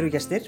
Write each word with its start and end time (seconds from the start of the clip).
Kæru 0.00 0.08
gestir, 0.14 0.46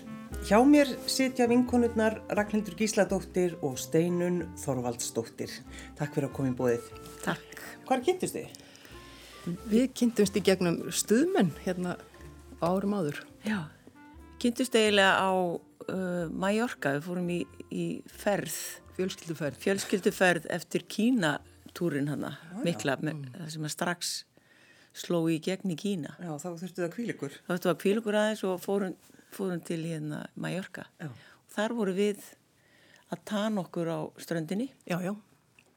hjá 0.48 0.56
mér 0.64 0.88
sitja 1.12 1.44
vinkonurnar 1.44 2.14
Ragnhildur 2.32 2.72
Gísladóttir 2.72 3.58
og 3.60 3.74
Steinun 3.76 4.46
Þorvaldsdóttir. 4.56 5.52
Takk 5.98 6.14
fyrir 6.14 6.30
að 6.30 6.32
koma 6.38 6.48
í 6.48 6.54
bóðið. 6.56 6.86
Takk. 7.20 7.60
Hvar 7.84 8.00
kynntust 8.06 8.38
þið? 8.38 8.54
Við 9.74 9.84
kynntumst 10.00 10.40
í 10.40 10.44
gegnum 10.46 10.80
stuðmenn 10.88 11.52
hérna 11.66 11.98
árum 12.64 12.96
áður. 12.96 13.20
Já, 13.44 13.58
kynntust 14.40 14.80
eiginlega 14.80 15.20
á 15.20 15.30
uh, 15.36 16.32
Mallorca, 16.32 16.96
við 16.96 17.04
fórum 17.10 17.28
í, 17.36 17.42
í 17.68 17.86
ferð, 18.08 18.56
Fjölskylduferð. 18.96 19.60
fjölskylduferð 19.66 20.48
eftir 20.48 20.88
Kínatúrin 20.88 22.08
hana, 22.08 22.38
mikla, 22.64 22.96
með, 23.04 23.26
það 23.36 23.56
sem 23.58 23.68
að 23.68 23.76
strax 23.76 24.18
sló 24.96 25.26
í 25.28 25.38
gegn 25.44 25.72
í 25.72 25.76
Kína. 25.76 26.16
Já, 26.20 26.32
þá 26.40 26.48
þurftu 26.60 26.86
það 26.86 26.92
kvílikur. 26.96 27.40
Það 27.46 27.66
var 27.68 27.82
kvílugur 27.84 28.18
aðeins 28.20 28.42
og 28.48 28.60
fórum, 28.60 28.96
fórum 29.34 29.60
til 29.64 29.82
hérna 29.84 30.24
Mallorca. 30.36 30.86
Þar 31.52 31.74
voru 31.78 31.92
við 31.96 32.22
að 33.12 33.22
tana 33.28 33.60
okkur 33.64 33.90
á 33.92 33.98
ströndinni, 34.22 34.70
Já, 34.88 34.98
já, 35.04 35.12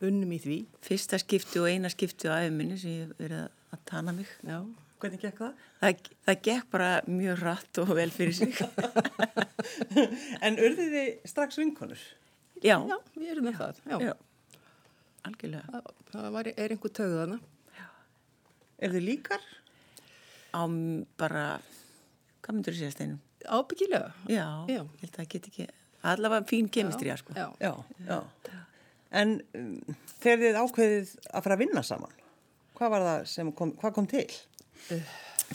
unnum 0.06 0.32
í 0.32 0.40
því. 0.40 0.58
fyrsta 0.86 1.20
skipti 1.20 1.60
og 1.60 1.68
eina 1.72 1.90
skipti 1.92 2.28
á 2.32 2.40
æfuminni 2.46 2.78
sem 2.80 2.92
ég 3.04 3.14
verið 3.20 3.46
að- 3.48 3.80
tana 3.86 4.12
mig. 4.16 4.28
Já. 4.48 4.62
Hvernig 5.00 5.20
gekk 5.22 5.38
það? 5.42 5.54
Það, 5.82 6.06
það 6.26 6.38
gekk 6.48 6.70
bara 6.72 7.02
mjög 7.08 7.42
rætt 7.44 7.78
og 7.84 7.90
vel 7.96 8.10
fyrir 8.10 8.34
sig. 8.34 8.56
En 10.46 10.56
urðið 10.62 10.94
þið 10.96 11.10
strax 11.30 11.58
vinkonur? 11.60 12.00
Já, 12.64 12.78
Já, 12.88 12.98
við 13.18 13.32
erum 13.34 13.46
með 13.50 13.58
það. 13.60 13.82
Já. 13.92 13.98
já, 14.06 14.14
algjörlega. 15.28 15.66
Það, 15.74 15.92
það 16.14 16.30
var, 16.38 16.50
er 16.56 16.74
einhver 16.76 16.94
tögðana. 17.02 17.38
Er 18.80 18.92
þið 18.96 19.06
líkar? 19.10 19.44
á 20.56 20.62
m- 20.64 21.04
bara, 21.20 21.60
hvað 22.46 22.56
myndur 22.56 22.76
þú 22.76 22.80
segja 22.80 22.96
steinum? 22.96 23.20
Ábyggilega. 23.50 24.12
Já, 24.30 24.46
Já. 24.70 24.80
ég 24.80 25.02
held 25.02 25.12
að 25.12 25.20
það 25.20 25.30
get 25.36 25.50
ekki, 25.52 25.68
allavega 26.12 26.48
fín 26.50 26.70
kemistrija 26.72 27.18
sko. 27.22 27.34
Já. 27.38 27.48
Já, 27.62 27.74
já. 28.08 28.20
En 29.16 29.38
um, 29.56 29.70
þegar 30.20 30.42
þið 30.42 30.60
ákveðið 30.64 31.14
að 31.32 31.46
fara 31.46 31.56
að 31.56 31.62
vinna 31.64 31.84
saman, 31.86 32.16
hvað 32.76 32.92
var 32.96 33.06
það 33.08 33.28
sem 33.32 33.52
kom, 33.56 33.72
hvað 33.80 33.94
kom 33.96 34.08
til? 34.12 34.26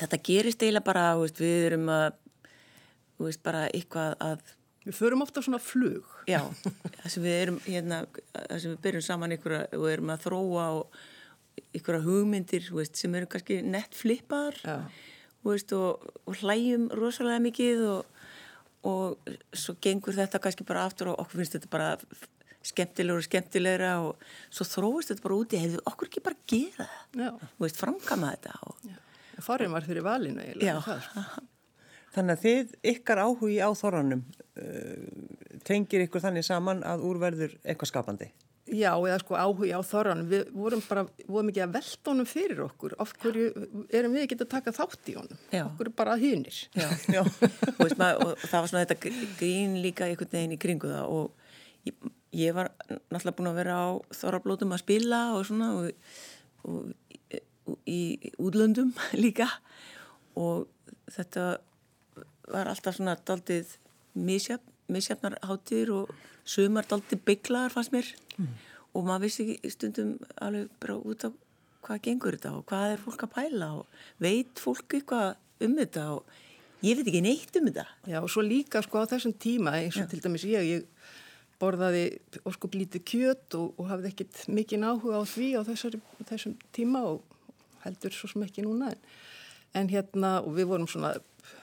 Þetta 0.00 0.20
gerist 0.24 0.62
eiginlega 0.62 0.86
bara, 0.86 1.04
þú 1.18 1.26
veist, 1.26 1.42
við 1.42 1.66
erum 1.68 1.90
að, 1.92 2.06
þú 3.18 3.26
veist, 3.28 3.42
bara 3.44 3.66
eitthvað 3.74 4.16
að, 4.24 4.56
Við 4.80 4.94
förum 4.96 5.20
ofta 5.20 5.42
svona 5.44 5.58
flug. 5.60 6.06
já, 6.30 6.40
það 7.02 7.08
sem 7.12 7.22
við 7.26 7.34
erum, 7.42 7.58
hérna, 7.66 7.98
það 8.32 8.60
sem 8.62 8.70
við 8.72 8.78
byrjum 8.86 9.02
saman 9.04 9.34
ykkur 9.36 9.54
og 9.76 9.84
erum 9.92 10.12
að 10.14 10.22
þróa 10.24 10.64
og 10.78 11.00
ykkur 11.76 11.98
hugmyndir, 12.06 12.64
þú 12.64 12.78
veist, 12.80 12.96
sem 12.96 13.14
eru 13.18 13.28
kannski 13.28 13.58
nett 13.66 13.92
flippaðar, 13.98 14.56
Já. 14.64 14.76
Veist, 15.44 15.72
og, 15.76 16.04
og 16.26 16.40
hlæjum 16.42 16.88
rosalega 16.96 17.42
mikið 17.46 17.84
og, 17.88 18.26
og 18.88 19.30
svo 19.56 19.76
gengur 19.82 20.16
þetta 20.16 20.40
kannski 20.42 20.66
bara 20.68 20.84
aftur 20.88 21.12
og 21.12 21.22
okkur 21.24 21.40
finnst 21.40 21.56
þetta 21.56 21.72
bara 21.72 21.92
skemmtilegur 22.66 23.22
og 23.22 23.26
skemmtilegra 23.26 23.92
og 24.04 24.24
svo 24.52 24.66
þróist 24.68 25.14
þetta 25.14 25.24
bara 25.24 25.38
úti, 25.38 25.60
hefðu 25.60 25.80
okkur 25.88 26.10
ekki 26.10 26.24
bara 26.24 26.42
gera 26.50 26.88
það, 27.16 27.78
framkama 27.80 28.34
þetta 28.34 28.58
og, 28.68 28.90
Farin 29.40 29.72
var 29.72 29.86
fyrir 29.86 30.04
valinu 30.04 30.42
eiginlega. 30.44 30.98
Þannig 32.14 32.34
að 32.34 32.42
þið, 32.44 32.72
ykkar 32.92 33.20
áhugi 33.22 33.56
á 33.62 33.70
þorranum, 33.78 34.22
uh, 34.58 35.58
tengir 35.64 36.04
ykkur 36.04 36.24
þannig 36.24 36.44
saman 36.44 36.82
að 36.84 37.04
úrverður 37.06 37.54
eitthvað 37.62 37.92
skapandi? 37.92 38.28
Já, 38.70 38.92
eða 38.94 39.16
sko 39.22 39.34
áhuga 39.34 39.78
á 39.78 39.82
þorranum. 39.82 40.28
Við 40.30 40.50
vorum 40.54 40.82
bara, 40.86 41.02
vorum 41.26 41.48
ekki 41.50 41.62
að 41.64 41.72
velta 41.74 42.10
honum 42.12 42.28
fyrir 42.30 42.60
okkur. 42.68 42.92
Af 43.02 43.12
hverju 43.18 43.46
erum 43.98 44.14
við 44.14 44.24
ekki 44.26 44.36
að 44.38 44.50
taka 44.52 44.74
þátt 44.76 45.10
í 45.10 45.16
honum? 45.18 45.40
Já. 45.50 45.64
Okkur 45.66 45.90
er 45.90 45.94
bara 45.98 46.14
hýnir. 46.20 46.60
Já, 46.78 46.86
Já. 47.16 47.22
Þú 47.26 47.76
veist, 47.82 47.98
maður, 47.98 48.22
og 48.36 48.44
það 48.46 48.56
var 48.60 48.70
svona 48.72 48.84
þetta 48.84 48.98
gr- 49.06 49.28
grín 49.40 49.74
líka 49.82 50.06
einhvern 50.06 50.32
veginn 50.36 50.54
í 50.54 50.60
kringu 50.62 50.92
það 50.92 51.14
og 51.16 51.88
ég, 51.90 52.10
ég 52.44 52.54
var 52.60 52.70
náttúrulega 53.10 53.36
búin 53.40 53.50
að 53.50 53.58
vera 53.62 53.78
á 53.82 53.88
þorrablótum 54.20 54.76
að 54.76 54.82
spila 54.84 55.20
og 55.34 55.44
svona 55.50 55.72
og, 55.80 56.14
og, 56.62 56.92
og 57.74 57.90
í 57.90 58.00
útlöndum 58.38 58.94
líka 59.24 59.48
og 60.38 60.68
þetta 61.10 61.48
var 62.50 62.70
alltaf 62.70 62.96
svona 63.00 63.16
daldið 63.26 63.74
misjafn, 64.18 64.69
misjafnar 64.92 65.38
hátir 65.46 65.92
og 65.94 66.10
sumar 66.48 66.88
daldið 66.90 67.22
bygglaðar 67.28 67.74
fannst 67.74 67.94
mér 67.94 68.10
og 68.94 69.06
maður 69.06 69.26
vissi 69.26 69.46
ekki 69.46 69.72
stundum 69.74 70.16
alveg 70.42 70.70
bara 70.82 70.98
út 70.98 71.26
af 71.28 71.36
hvað 71.84 72.02
gengur 72.06 72.36
þetta 72.36 72.54
og 72.58 72.66
hvað 72.68 72.94
er 72.94 73.02
fólk 73.04 73.24
að 73.26 73.34
pæla 73.36 73.70
og 73.80 74.00
veit 74.22 74.62
fólk 74.62 74.96
eitthvað 74.98 75.28
um 75.64 75.76
þetta 75.78 76.06
og 76.16 76.38
ég 76.84 76.98
veit 76.98 77.08
ekki 77.08 77.22
neitt 77.24 77.56
um 77.60 77.68
þetta. 77.68 77.86
Já, 78.08 78.18
og 78.20 78.30
svo 78.32 78.44
líka 78.44 78.82
sko 78.84 79.04
á 79.04 79.10
þessum 79.10 79.34
tíma, 79.40 79.76
eins 79.78 79.98
og 80.00 80.08
til 80.10 80.20
dæmis 80.24 80.46
ég, 80.48 80.68
ég 80.68 81.10
borðaði 81.60 82.04
óskup 82.48 82.76
lítið 82.76 83.04
kjöt 83.10 83.56
og, 83.58 83.74
og 83.76 83.90
hafði 83.90 84.12
ekkit 84.14 84.44
mikinn 84.48 84.86
áhuga 84.88 85.20
á 85.20 85.24
því 85.28 85.50
á 85.60 85.62
þessari, 85.68 86.00
þessum 86.30 86.56
tíma 86.76 87.04
og 87.10 87.20
heldur 87.84 88.16
svo 88.16 88.30
sem 88.32 88.46
ekki 88.46 88.64
núna. 88.64 88.94
En, 88.94 89.02
en 89.74 89.90
hérna, 89.90 90.38
og 90.44 90.56
við 90.56 90.70
vorum 90.72 90.88
svona 90.90 91.14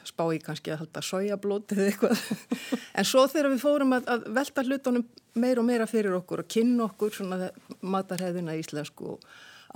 spái 0.07 0.39
kannski 0.43 0.71
að 0.73 0.83
halda 0.83 1.03
sojablót 1.05 1.73
eða 1.75 1.89
eitthvað. 1.91 2.21
en 2.97 3.07
svo 3.07 3.25
þegar 3.29 3.51
við 3.53 3.63
fórum 3.63 3.95
að, 3.97 4.07
að 4.13 4.25
velta 4.37 4.65
hlutunum 4.65 5.05
meira 5.37 5.61
og 5.61 5.67
meira 5.67 5.87
fyrir 5.89 6.15
okkur 6.17 6.43
og 6.43 6.49
kynna 6.51 6.87
okkur 6.87 7.13
svona 7.13 7.51
matarheðina 7.85 8.57
íslensku 8.57 9.13
og 9.15 9.27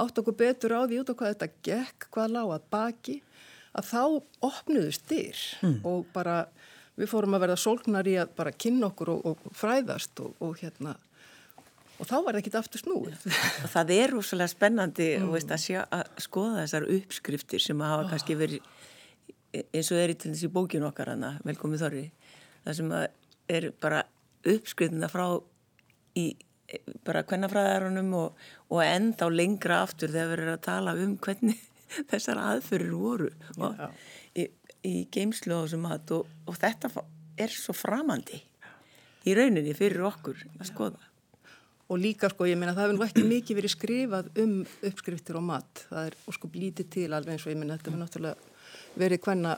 átt 0.02 0.22
okkur 0.22 0.38
betur 0.40 0.75
á 0.78 0.81
því 0.88 1.02
út 1.02 1.12
á 1.14 1.18
hvað 1.20 1.36
þetta 1.36 1.50
gekk, 1.68 2.09
hvað 2.16 2.36
lág 2.38 2.53
að 2.56 2.68
baki, 2.74 3.18
að 3.78 3.88
þá 3.91 4.03
opnuðu 4.47 4.96
styr 4.96 5.44
og 5.88 6.08
bara 6.16 6.44
við 7.00 7.12
fórum 7.12 7.38
að 7.38 7.46
verða 7.46 7.62
sólknar 7.62 8.09
í 8.09 8.18
að 8.20 8.34
bara 8.38 8.56
kynna 8.56 8.90
okkur 8.91 9.14
og, 9.14 9.31
og 9.31 9.56
fræðast 9.56 10.24
og, 10.24 10.36
og 10.44 10.58
hérna 10.62 10.96
og 12.01 12.09
þá 12.09 12.16
var 12.17 12.34
það 12.34 12.39
ekkit 12.41 12.57
aftur 12.57 12.81
snúið. 12.81 13.25
Það 13.69 13.91
er 13.95 14.13
rosalega 14.16 14.51
spennandi 14.51 15.09
mm. 15.19 15.28
veist, 15.35 15.51
að, 15.53 15.62
sjá, 15.62 15.81
að 15.94 16.07
skoða 16.25 16.63
þessar 16.63 16.88
uppskriftir 16.97 17.63
sem 17.63 17.84
hafa 17.85 18.07
kannski 18.09 18.38
verið 18.39 18.72
eins 19.51 19.91
og 19.91 20.00
er 20.00 20.13
í 20.13 20.17
til 20.17 20.31
þessi 20.31 20.50
bókinu 20.51 20.88
okkar 20.88 21.11
hana, 21.13 21.34
velkomið 21.45 21.84
þorri, 21.84 22.06
það 22.63 22.78
sem 22.78 22.94
er 23.51 23.67
bara 23.84 24.06
uppskriftina 24.47 25.09
frá 25.11 25.25
í 26.17 26.31
bara 27.06 27.25
hvernafræðarunum 27.28 28.13
og, 28.16 28.40
og 28.72 28.79
enda 28.85 29.28
á 29.28 29.29
lengra 29.34 29.81
aftur 29.84 30.11
þegar 30.13 30.29
við 30.29 30.38
erum 30.38 30.53
að 30.53 30.63
tala 30.67 30.95
um 31.03 31.17
hvernig 31.19 31.59
þessar 32.11 32.40
aðfyrir 32.45 32.95
voru 32.95 33.29
og, 33.59 33.81
í, 34.40 34.47
í 34.88 34.95
geimslu 35.11 35.57
á 35.57 35.63
þessum 35.66 35.84
mat 35.84 36.16
og, 36.16 36.31
og 36.47 36.59
þetta 36.61 36.94
er 37.41 37.51
svo 37.51 37.75
framandi 37.75 38.40
í 39.28 39.35
rauninni 39.38 39.75
fyrir 39.78 40.07
okkur 40.07 40.40
að 40.57 40.69
skoða. 40.72 41.10
Og 41.91 42.00
líka 42.00 42.29
sko, 42.31 42.47
ég 42.47 42.59
meina 42.59 42.72
það 42.75 42.85
hefur 42.85 42.97
nú 42.97 43.06
ekki 43.06 43.25
mikið 43.28 43.57
verið 43.59 43.74
skrifað 43.74 44.29
um 44.40 44.53
uppskriftir 44.88 45.40
og 45.40 45.44
mat. 45.44 45.85
Það 45.90 46.09
er 46.09 46.18
sko 46.38 46.52
lítið 46.56 46.91
til 46.96 47.07
alveg 47.12 47.35
eins 47.35 47.47
og 47.47 47.52
ég 47.52 47.59
meina 47.59 47.75
þetta 47.75 47.91
hefur 47.91 48.03
náttúrulega 48.06 49.02
verið 49.02 49.24
hvenna, 49.25 49.56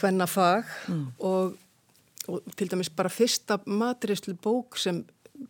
hvenna 0.00 0.26
fag 0.30 0.72
mm. 0.90 1.04
og, 1.30 1.54
og 2.30 2.54
til 2.58 2.70
dæmis 2.72 2.90
bara 2.94 3.12
fyrsta 3.12 3.60
matrislu 3.66 4.34
bók 4.42 4.80
sem 4.80 5.04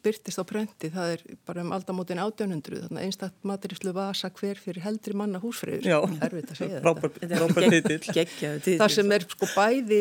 byrtist 0.04 0.40
á 0.40 0.44
prenti, 0.48 0.88
það 0.92 1.14
er 1.14 1.22
bara 1.46 1.62
um 1.64 1.72
aldamótin 1.76 2.20
1800, 2.20 2.86
þannig 2.86 3.00
að 3.00 3.08
einstaktt 3.08 3.46
matrislu 3.46 3.92
vasa 3.96 4.30
hver 4.32 4.60
fyrir 4.60 4.84
heldri 4.84 5.16
manna 5.16 5.40
húsfriður. 5.42 5.84
Já, 5.84 5.98
erfitt 6.24 6.52
að 6.54 6.60
segja 6.60 6.82
Robert, 6.86 7.18
þetta. 7.20 7.40
Robert 7.42 7.74
titill. 7.74 8.78
Það 8.80 8.94
sem 8.96 9.16
er 9.16 9.26
sko 9.28 9.50
bæði 9.52 10.00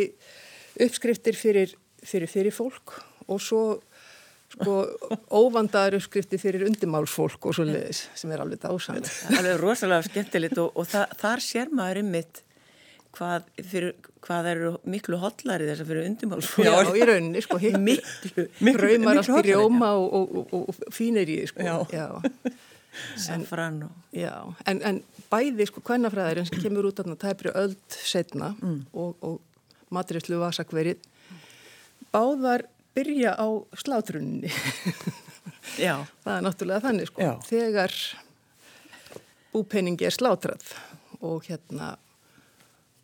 uppskriftir 0.87 1.37
fyrir, 1.37 1.75
fyrir, 2.03 2.31
fyrir 2.31 2.55
fólk 2.55 2.95
og 3.27 3.43
svo 3.43 3.63
sko 4.53 4.77
óvandaður 5.33 5.99
uppskriftir 5.99 6.41
fyrir 6.41 6.65
undimálsfólk 6.69 7.49
og 7.49 7.57
svo 7.57 7.65
leiðis 7.67 8.05
sem 8.17 8.31
er 8.33 8.43
alveg 8.43 8.61
dásamlega. 8.63 9.11
Það 9.27 9.51
er 9.51 9.61
rosalega 9.61 10.07
skemmtilegt 10.07 10.59
og, 10.61 10.73
og 10.77 10.89
það, 10.89 11.15
þar 11.23 11.45
sér 11.45 11.71
maður 11.73 12.01
ymmit 12.03 12.43
hvað, 13.13 13.47
fyrir, 13.69 13.95
hvað 14.25 14.49
eru 14.53 14.73
miklu 14.89 15.19
hotlari 15.21 15.69
þess 15.69 15.85
að 15.85 15.93
fyrir 15.93 16.09
undimálsfólk. 16.11 16.67
Já, 16.69 16.93
í 16.93 17.07
rauninni 17.09 17.43
sko 17.45 17.59
hippir, 17.61 18.03
Miklu, 18.59 18.85
raumar 18.85 19.19
miklu 19.21 19.39
allt 19.39 19.49
í 19.49 19.55
rjóma 19.55 19.95
og, 19.99 20.19
og, 20.19 20.53
og, 20.53 20.69
og 20.69 20.93
fínir 20.93 21.33
í 21.33 21.41
sko. 21.49 21.65
Já. 21.65 21.75
Já. 21.93 22.53
safran 23.17 23.83
og... 23.87 23.95
Já, 24.13 24.35
en, 24.69 24.81
en 24.85 25.01
bæði 25.31 25.65
sko 25.69 25.81
kvennafræðarinn 25.85 26.45
sem 26.49 26.61
kemur 26.61 26.91
út 26.91 27.01
af 27.01 27.09
tæpri 27.21 27.53
öld 27.57 27.97
setna 28.05 28.53
og, 28.93 29.15
og 29.17 29.39
matrislu 29.93 30.37
vasakverið 30.41 31.01
báðar 32.13 32.67
byrja 32.95 33.35
á 33.37 33.47
slátrunni. 33.79 34.51
Já, 35.81 36.05
Það 36.23 36.35
er 36.37 36.45
náttúrulega 36.47 36.85
þannig 36.87 37.09
sko. 37.11 37.21
Já. 37.25 37.33
Þegar 37.47 37.97
búpenningi 39.53 40.07
er 40.07 40.15
slátrað 40.15 40.73
og 41.23 41.45
hérna 41.47 41.93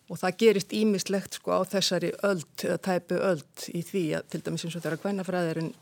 og 0.10 0.18
það 0.18 0.38
gerist 0.42 0.72
ímislegt 0.74 1.38
sko 1.38 1.54
á 1.54 1.62
þessari 1.70 2.10
öld 2.26 2.64
eða 2.66 2.80
tæpu 2.88 3.20
öld 3.22 3.68
í 3.78 3.84
því 3.86 4.04
að 4.18 4.32
til 4.34 4.42
dæmis 4.46 4.66
eins 4.66 4.78
og 4.80 4.82
þegar 4.82 5.02
kvennafræðirinn 5.04 5.74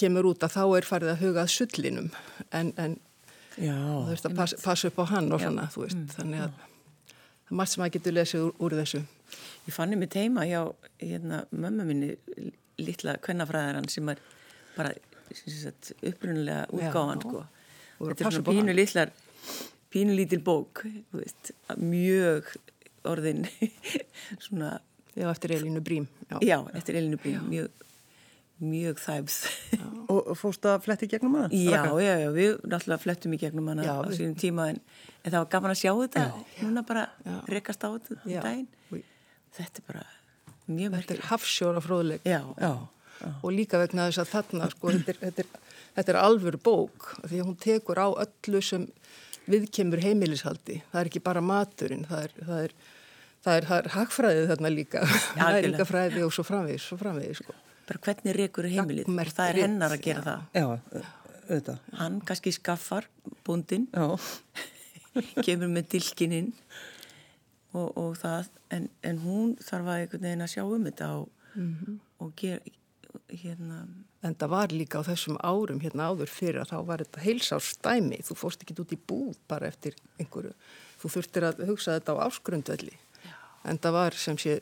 kemur 0.00 0.30
út 0.30 0.44
að 0.44 0.54
þá 0.56 0.62
er 0.78 0.88
farið 0.88 1.12
að 1.12 1.20
hugað 1.24 1.52
sullinum 1.52 2.08
en, 2.56 2.72
en 2.80 2.96
Já, 3.56 3.72
þú 3.72 4.08
veist 4.10 4.26
að 4.28 4.34
pass, 4.36 4.56
passa 4.60 4.88
upp 4.90 4.98
á 5.00 5.04
hann 5.14 5.30
og 5.32 5.40
Já. 5.40 5.48
svona 5.48 5.68
þú 5.72 5.84
veist 5.84 6.16
þannig 6.16 6.42
að 6.46 6.56
það 6.56 7.52
er 7.52 7.60
margt 7.60 7.72
sem 7.72 7.82
maður 7.82 7.94
getur 7.96 8.16
lesið 8.16 8.44
úr, 8.46 8.54
úr 8.66 8.76
þessu. 8.80 9.02
Ég 9.66 9.76
fann 9.76 9.94
mér 9.96 10.10
teima 10.12 10.44
hjá 10.48 10.60
hérna, 11.00 11.44
mömmu 11.52 11.86
minni, 11.88 12.10
litla 12.82 13.16
kvennafræðarann 13.24 13.88
sem 13.92 14.08
er 14.12 14.20
bara 14.76 14.92
upprunnulega 16.04 16.66
útgáðan 16.74 17.22
sko. 17.24 17.44
Þetta 18.00 18.28
er 18.28 18.36
svona 18.36 18.50
pínu 18.50 18.74
litlar, 18.76 19.12
pínu 19.92 20.16
lítil 20.16 20.42
bók, 20.44 20.84
veist, 21.16 21.54
mjög 21.80 22.52
orðin 23.06 23.46
svona... 24.44 24.76
Já, 25.16 25.30
eftir 25.30 25.54
Elínu 25.56 25.80
Brím. 25.80 26.04
Já, 26.28 26.38
já 26.44 26.58
eftir 26.76 26.98
Elínu 27.00 27.16
Brím, 27.16 27.46
mjög, 27.48 27.86
mjög 28.60 28.98
þæfð. 29.00 29.36
Og 30.12 30.34
fórst 30.36 30.68
að 30.68 30.82
fletti 30.84 31.08
gegnum 31.08 31.38
hana? 31.38 31.48
Já, 31.56 31.88
já, 32.04 32.12
já, 32.20 32.28
við 32.34 32.58
náttúrulega 32.68 33.00
flettum 33.00 33.32
í 33.32 33.40
gegnum 33.40 33.70
hana 33.72 33.86
já, 33.86 33.94
á 33.96 34.04
sínum 34.12 34.36
tíma 34.36 34.68
en, 34.74 34.82
en 35.22 35.30
það 35.30 35.38
var 35.38 35.48
gaman 35.56 35.72
að 35.72 35.80
sjá 35.80 35.94
þetta, 36.02 36.26
núna 36.60 36.84
bara 36.84 37.06
rekast 37.48 37.88
á 37.88 37.88
þetta 37.96 38.20
í 38.28 38.36
daginn. 38.36 38.68
Þetta 39.56 39.80
er 39.80 39.88
bara. 39.88 40.04
Þetta 40.66 41.16
er 41.16 41.24
hafsjóra 41.30 41.82
fróðleg. 41.84 42.26
Já, 42.26 42.42
já. 42.60 42.72
Og 43.40 43.48
líka 43.54 43.78
vegna 43.80 44.10
þess 44.10 44.20
að 44.22 44.32
þarna, 44.34 44.66
sko, 44.74 44.90
þetta 44.92 45.12
er, 45.14 45.20
þetta 45.22 45.44
er, 45.44 45.78
þetta 45.96 46.12
er 46.12 46.18
alvöru 46.20 46.58
bók, 46.60 47.06
því 47.24 47.38
að 47.40 47.46
hún 47.46 47.56
tekur 47.62 48.00
á 48.02 48.08
öllu 48.12 48.60
sem 48.62 48.84
viðkemur 49.46 50.02
heimilishaldi. 50.04 50.82
Það 50.90 51.00
er 51.00 51.10
ekki 51.10 51.22
bara 51.24 51.42
maturinn, 51.44 52.04
það 52.10 52.26
er, 52.26 52.36
það 52.42 52.62
er 52.66 52.76
það 53.46 53.60
er, 53.60 53.68
er 53.78 53.90
hagfræðið 53.94 54.48
þarna 54.50 54.72
líka 54.74 55.02
næringafræði 55.38 56.24
og 56.26 56.34
svo 56.34 56.44
framvegis, 56.46 56.88
svo 56.90 56.98
framvegis 57.00 57.42
sko. 57.42 57.54
bara 57.86 58.02
hvernig 58.06 58.36
rekur 58.36 58.68
heimilið 58.70 59.10
og 59.12 59.30
það 59.36 59.52
er 59.52 59.60
hennar 59.62 59.94
að 59.94 60.02
gera 60.06 60.22
já. 60.24 60.26
það 60.26 60.58
já, 60.58 61.04
auðvitað. 61.46 61.84
hann 62.00 62.18
kannski 62.26 62.54
skaffar 62.56 63.08
búndin 63.46 63.86
kemur 65.46 65.70
með 65.72 65.92
dilkininn 65.94 66.50
og, 67.76 67.92
og 68.00 68.16
það 68.20 68.50
en, 68.74 68.88
en 69.06 69.22
hún 69.22 69.54
þarf 69.60 69.92
að 69.92 70.00
einhvern 70.00 70.26
veginn 70.26 70.44
að 70.46 70.52
sjá 70.54 70.64
um 70.64 70.88
þetta 70.88 71.12
og, 71.20 71.30
mm 71.54 71.70
-hmm. 71.76 72.00
og 72.24 72.34
gera 72.40 72.74
hérna. 73.28 73.86
En 74.22 74.34
það 74.34 74.50
var 74.50 74.72
líka 74.72 75.00
á 75.00 75.08
þessum 75.08 75.38
árum 75.40 75.80
hérna 75.80 76.08
áður 76.10 76.30
fyrir 76.32 76.60
að 76.60 76.72
þá 76.72 76.78
var 76.86 77.04
þetta 77.04 77.24
heilsárstæmi 77.24 78.18
þú 78.26 78.36
fórst 78.36 78.62
ekki 78.62 78.76
út 78.80 78.92
í 78.92 78.98
búð 79.08 79.36
bara 79.48 79.68
eftir 79.68 79.96
einhverju. 80.18 80.52
Þú 81.00 81.08
þurftir 81.14 81.44
að 81.44 81.64
hugsa 81.68 81.96
þetta 81.96 82.12
á 82.16 82.24
áskrundvelli 82.26 82.96
en 83.64 83.78
það 83.78 83.92
var 83.92 84.12
sem 84.14 84.38
sé 84.38 84.60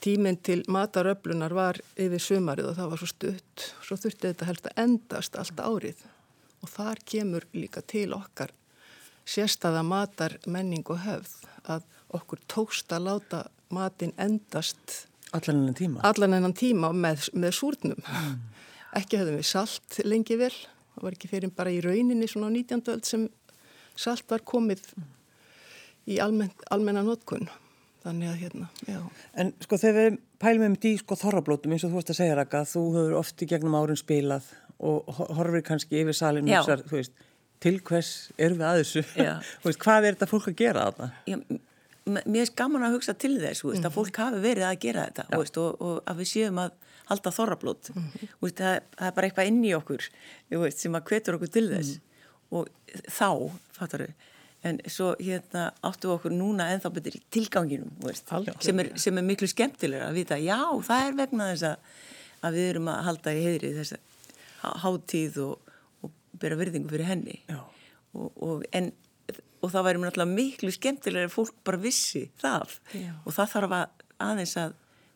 tíminn 0.00 0.36
til 0.36 0.62
mataröflunar 0.68 1.54
var 1.54 1.78
yfir 1.96 2.20
sumarið 2.20 2.70
og 2.70 2.76
það 2.76 2.90
var 2.90 2.98
svo 2.98 3.06
stutt. 3.06 3.74
Svo 3.82 3.96
þurfti 3.96 4.28
þetta 4.28 4.48
helst 4.50 4.66
að 4.66 4.82
endast 4.84 5.36
allt 5.36 5.60
árið. 5.60 6.04
Og 6.62 6.68
þar 6.68 6.98
kemur 7.04 7.46
líka 7.52 7.80
til 7.80 8.12
okkar 8.12 8.52
sérstaða 9.24 9.82
matar 9.82 10.36
menning 10.46 10.84
og 10.92 11.00
höfð 11.04 11.44
að 11.64 11.84
okkur 12.14 12.42
tókst 12.50 12.92
að 12.94 13.08
láta 13.08 13.42
matin 13.74 14.14
endast 14.20 15.06
allan 15.34 15.64
enn 15.68 15.78
tíma, 15.78 16.04
allan 16.06 16.36
enn 16.38 16.54
tíma 16.56 16.92
með, 16.94 17.28
með 17.34 17.56
súrnum 17.58 17.98
mm. 17.98 18.36
ekki 19.00 19.20
höfðum 19.20 19.40
við 19.40 19.50
salt 19.50 19.98
lengi 20.06 20.38
vel 20.40 20.52
það 20.54 21.08
var 21.08 21.18
ekki 21.18 21.32
fyrir 21.32 21.54
bara 21.56 21.74
í 21.74 21.82
rauninni 21.84 22.30
svona 22.30 22.52
á 22.52 22.56
19. 22.56 22.86
öld 22.94 23.08
sem 23.08 23.28
salt 23.98 24.26
var 24.30 24.44
komið 24.46 24.86
í 26.10 26.20
almen, 26.22 26.52
almenna 26.70 27.04
notkunn 27.06 27.48
Þannig 28.04 28.28
að 28.28 28.40
hérna, 28.42 28.66
já. 28.84 28.98
En 29.40 29.50
sko 29.64 29.78
þegar 29.80 29.94
við 29.96 30.16
pælum 30.42 30.64
um 30.66 30.74
því 30.76 30.90
sko 31.00 31.16
þorrablótum 31.16 31.72
eins 31.72 31.86
og 31.86 31.92
þú 31.94 32.00
veist 32.02 32.10
að 32.12 32.18
segja 32.18 32.34
Raka, 32.36 32.60
þú 32.68 32.82
hefur 32.98 33.14
oft 33.16 33.44
í 33.44 33.48
gegnum 33.48 33.76
árun 33.78 33.96
spilað 33.96 34.50
og 34.84 35.08
horfir 35.38 35.64
kannski 35.64 36.02
yfir 36.02 36.16
salin 36.18 36.50
og 36.50 36.52
þessar, 36.52 36.82
þú 36.90 36.98
veist, 36.98 37.14
til 37.64 37.78
hvers 37.80 38.10
erum 38.36 38.60
við 38.60 38.66
að 38.68 38.80
þessu? 38.82 39.04
hvað 39.86 40.08
er 40.10 40.18
þetta 40.18 40.28
fólk 40.28 40.50
að 40.52 40.58
gera 40.58 40.84
þarna? 40.90 41.08
Já, 41.30 41.38
mér 42.04 42.42
er 42.44 42.54
gaman 42.56 42.84
að 42.86 42.98
hugsa 42.98 43.14
til 43.16 43.38
þess, 43.38 43.64
veist, 43.64 43.64
mm 43.64 43.70
-hmm. 43.70 43.86
að 43.86 43.90
mhm. 43.90 43.94
fólk 43.94 44.16
hafi 44.16 44.40
verið 44.44 44.66
að 44.68 44.80
gera 44.80 45.06
þetta, 45.08 45.26
þú 45.30 45.40
veist, 45.42 45.56
og, 45.58 45.80
og 45.80 46.02
að 46.10 46.20
við 46.20 46.28
séum 46.32 46.58
að 46.58 46.70
halda 47.04 47.30
þorrablót, 47.30 47.90
mm 47.94 48.02
-hmm. 48.02 48.28
veist, 48.40 48.58
það, 48.60 48.80
það 48.98 49.06
er 49.06 49.14
bara 49.14 49.26
eitthvað 49.26 49.46
inn 49.46 49.64
í 49.64 49.74
okkur, 49.74 50.08
sem 50.70 50.94
að 50.94 51.04
hvetur 51.08 51.34
okkur 51.34 51.48
til 51.50 51.68
þess 51.70 51.88
mm 51.88 52.00
-hmm. 52.00 52.56
og 52.56 52.68
þá, 53.08 53.50
fattar 53.72 54.00
við, 54.00 54.14
en 54.64 54.80
svo 54.88 55.12
hérna 55.20 55.68
áttu 55.84 56.10
okkur 56.14 56.32
núna 56.32 56.70
ennþá 56.72 56.90
betur 56.94 57.18
í 57.18 57.22
tilganginum 57.34 57.92
sem, 58.62 58.80
er, 58.80 58.90
sem 59.00 59.18
er 59.20 59.26
miklu 59.26 59.48
skemmtilega 59.50 60.08
að 60.08 60.18
vita 60.20 60.40
já 60.40 60.58
það 60.86 61.08
er 61.08 61.18
vegna 61.18 61.48
þess 61.52 61.66
að, 61.68 61.76
að 62.48 62.58
við 62.58 62.68
erum 62.72 62.90
að 62.92 63.02
halda 63.08 63.34
í 63.34 63.44
heðri 63.44 63.72
þess 63.76 63.96
að 64.64 64.78
háttíð 64.84 65.40
og, 65.44 65.72
og 66.06 66.14
bera 66.40 66.58
virðingu 66.60 66.92
fyrir 66.92 67.10
henni 67.10 67.36
og, 67.52 68.30
og, 68.32 68.64
en, 68.72 68.92
og 69.64 69.72
það 69.72 69.86
væri 69.88 70.02
mér 70.02 70.12
alltaf 70.12 70.30
miklu 70.30 70.72
skemmtilega 70.74 71.30
að 71.30 71.34
fólk 71.34 71.54
bara 71.66 71.80
vissi 71.80 72.26
það. 72.42 72.78
Já. 72.92 73.12
og 73.24 73.36
það 73.36 73.52
þarf 73.54 73.76
að 73.78 74.04
aðeins 74.28 74.56
að 74.60 74.74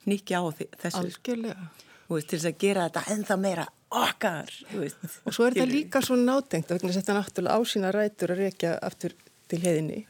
nýkja 0.09 0.41
á 0.41 0.45
þessu. 0.57 1.03
Algjörlega. 1.03 1.69
Veist, 2.09 2.31
til 2.31 2.39
þess 2.39 2.49
að 2.49 2.61
gera 2.63 2.87
þetta 2.89 3.03
ennþá 3.13 3.37
meira 3.37 3.67
okkar 3.89 4.53
og 4.73 5.33
svo 5.33 5.47
er 5.47 5.57
þetta 5.57 5.69
líka 5.69 6.01
svo 6.05 6.17
nátengt 6.17 6.71
vegna 6.73 6.91
að 6.91 6.99
þetta 6.99 7.17
náttúrulega 7.17 7.57
ásýna 7.61 7.93
rætur 7.93 8.33
að 8.33 8.41
reykja 8.43 8.73
aftur 8.85 9.15
til 9.49 9.61
heðinni 9.63 10.03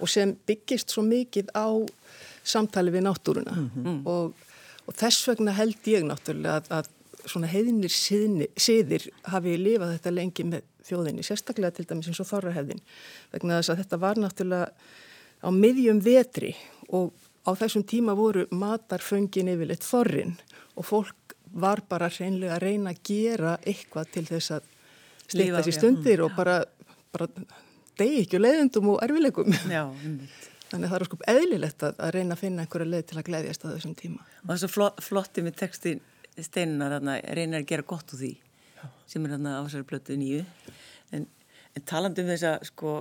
og 0.00 0.10
sem 0.12 0.34
byggist 0.48 0.92
svo 0.92 1.04
mikið 1.06 1.52
á 1.56 1.68
samtali 2.44 2.92
við 2.92 3.06
náttúruna. 3.06 3.54
Mm. 3.56 3.70
-hmm. 3.74 4.00
og, 4.06 4.34
og 4.86 4.96
þess 5.00 5.28
vegna 5.28 5.52
held 5.52 5.88
ég 5.88 6.04
náttúrulega 6.04 6.56
að, 6.60 6.70
að 6.70 7.30
svona 7.30 7.48
heiðinir 7.48 7.92
siðir 7.92 9.08
hafi 9.32 9.56
lifað 9.56 9.94
þetta 9.96 10.10
lengi 10.10 10.44
með 10.44 10.62
þjóðinni, 10.88 11.24
sérstaklega 11.26 11.74
til 11.76 11.86
dæmis 11.88 12.10
eins 12.10 12.22
og 12.22 12.30
þorrahefðin 12.30 12.82
vegna 13.32 13.60
þess 13.60 13.72
að 13.72 13.82
þetta 13.82 14.00
var 14.04 14.20
náttúrulega 14.20 14.68
á 15.44 15.48
miðjum 15.52 16.00
vetri 16.04 16.54
og 16.88 17.12
á 17.44 17.50
þessum 17.58 17.84
tíma 17.88 18.16
voru 18.16 18.46
matarföngin 18.52 19.52
yfirleitt 19.52 19.84
þorrin 19.84 20.36
og 20.74 20.88
fólk 20.88 21.36
var 21.54 21.84
bara 21.88 22.10
hreinlega 22.10 22.56
að 22.56 22.64
reyna 22.64 22.94
að 22.94 23.02
gera 23.06 23.58
eitthvað 23.62 24.10
til 24.16 24.24
þess 24.28 24.56
að 24.56 24.70
sleita 25.30 25.62
sér 25.64 25.76
stundir 25.76 26.24
og 26.24 26.34
bara, 26.36 26.62
bara 27.14 27.28
degi 27.98 28.24
ekki 28.24 28.40
og 28.40 28.44
leiðendum 28.44 28.90
og 28.94 29.04
erfileikum. 29.06 29.54
Já, 29.70 29.86
Þannig 30.74 30.88
að 30.88 30.90
það 30.90 30.96
er 30.96 31.06
sko 31.06 31.18
eðlilegt 31.30 31.84
að, 31.86 31.98
að 32.02 32.12
reyna 32.16 32.34
að 32.34 32.40
finna 32.40 32.64
einhverja 32.64 32.90
leið 32.90 33.04
til 33.06 33.18
að 33.20 33.26
gleyðjast 33.28 33.64
að 33.64 33.74
þessum 33.76 33.92
tíma. 33.98 34.24
Og 34.40 34.48
það 34.48 34.54
er 34.54 34.60
svo 34.62 34.70
flott, 34.72 35.02
flotti 35.04 35.44
með 35.44 35.58
textin 35.60 36.00
steinar 36.42 36.96
að 36.96 37.10
reyna 37.38 37.60
að 37.60 37.68
gera 37.70 37.86
gott 37.86 38.14
úr 38.16 38.22
því. 38.24 38.30
Sem 39.10 39.24
er 39.24 39.34
þarna 39.36 39.58
á 39.58 39.64
þessari 39.66 39.88
blötu 39.90 40.16
nýju. 40.20 40.44
En, 41.14 41.28
en 41.74 41.86
talandu 41.88 42.24
um 42.24 42.32
þess 42.32 42.48
að 42.48 42.66
sko 42.70 42.94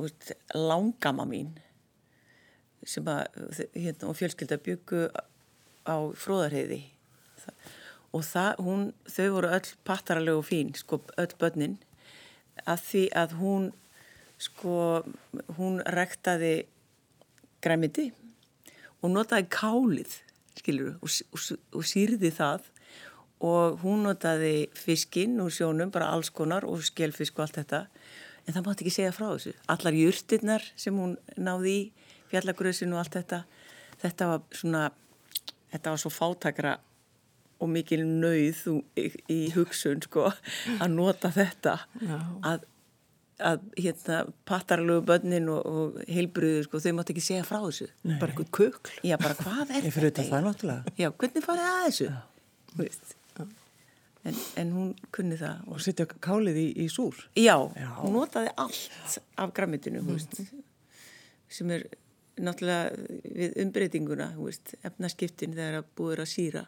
veist, 0.00 0.32
langama 0.54 1.26
mín 1.28 1.52
sem 2.86 3.06
að 3.10 3.26
hérna, 3.74 4.08
og 4.08 4.16
fjölskylda 4.16 4.56
byggu 4.64 5.08
á 5.84 5.96
fróðarheiði 6.16 6.80
og 8.16 8.24
það, 8.26 8.62
hún, 8.64 8.86
þau 9.06 9.28
voru 9.36 9.52
öll 9.54 9.68
pattaralegu 9.86 10.40
og 10.40 10.48
fín, 10.48 10.72
sko 10.76 11.00
öll 11.20 11.34
börnin 11.40 11.76
að 12.64 12.82
því 12.88 13.04
að 13.16 13.36
hún 13.40 13.68
sko, 14.40 14.74
hún 15.58 15.78
rektaði 15.94 16.54
græmiti 17.64 18.10
og 19.00 19.12
notaði 19.12 19.48
kálið 19.52 20.16
skilur, 20.58 20.96
og, 21.00 21.12
og, 21.32 21.60
og 21.76 21.86
sýrði 21.86 22.32
það 22.34 22.68
og 23.40 23.80
hún 23.84 24.04
notaði 24.04 24.68
fiskinn 24.76 25.38
úr 25.40 25.52
sjónum, 25.54 25.92
bara 25.92 26.10
alls 26.12 26.30
konar 26.34 26.66
og 26.68 26.82
skjelfisk 26.84 27.38
og 27.38 27.46
allt 27.46 27.60
þetta 27.62 27.86
en 28.46 28.56
það 28.56 28.66
mátti 28.66 28.84
ekki 28.84 28.94
segja 28.94 29.14
frá 29.14 29.28
þessu. 29.30 29.54
Allar 29.72 29.96
júrtirnar 29.96 30.66
sem 30.80 30.96
hún 30.96 31.16
náði 31.40 31.72
í, 31.72 31.82
fjallagröðsinn 32.32 32.94
og 32.94 33.02
allt 33.02 33.18
þetta, 33.18 33.42
þetta 34.02 34.30
var 34.32 34.44
svona, 34.54 34.84
þetta 35.72 35.94
var 35.94 36.02
svo 36.02 36.12
fátakra 36.14 36.76
og 37.60 37.68
mikil 37.68 38.02
nauð 38.06 38.64
í, 38.98 39.06
í 39.28 39.40
hugsun 39.54 40.02
sko 40.04 40.30
að 40.30 40.94
nota 40.94 41.30
þetta 41.34 41.76
Já. 42.00 42.16
að, 42.48 42.66
að 43.50 43.66
hérna 43.76 44.22
pattarlegu 44.48 45.04
börnin 45.10 45.50
og, 45.52 45.60
og 45.68 46.00
heilbröðu 46.08 46.64
sko 46.68 46.80
þau 46.80 46.90
mátt 46.96 47.12
ekki 47.12 47.24
segja 47.24 47.44
frá 47.48 47.60
þessu 47.66 47.90
Nei. 48.00 48.16
bara 48.16 48.32
eitthvað 48.32 48.52
kökl 48.56 48.96
Já 49.04 49.16
bara 49.20 49.36
hvað 49.42 49.64
er 49.76 49.88
þetta? 50.08 50.26
Já 50.96 51.10
hvernig 51.12 51.48
farið 51.50 51.68
að 51.68 51.80
þessu? 51.88 52.12
En, 54.28 54.36
en 54.60 54.72
hún 54.76 54.88
kunni 55.16 55.38
það. 55.40 55.62
Og 55.72 55.80
setja 55.80 56.04
kálið 56.10 56.58
í, 56.60 56.66
í 56.84 56.88
súr? 56.92 57.16
Já, 57.40 57.56
Já, 57.72 57.88
hún 58.02 58.18
notaði 58.18 58.52
allt 58.60 59.16
af 59.40 59.54
grammitinu 59.56 60.02
mm. 60.04 60.60
sem 61.50 61.72
er 61.72 61.86
náttúrulega 62.40 62.90
við 63.24 63.56
umbreytinguna 63.64 64.28
efnaskiptin 64.86 65.56
þegar 65.56 65.80
að 65.80 65.88
búið 65.98 66.22
að 66.24 66.30
síra 66.30 66.62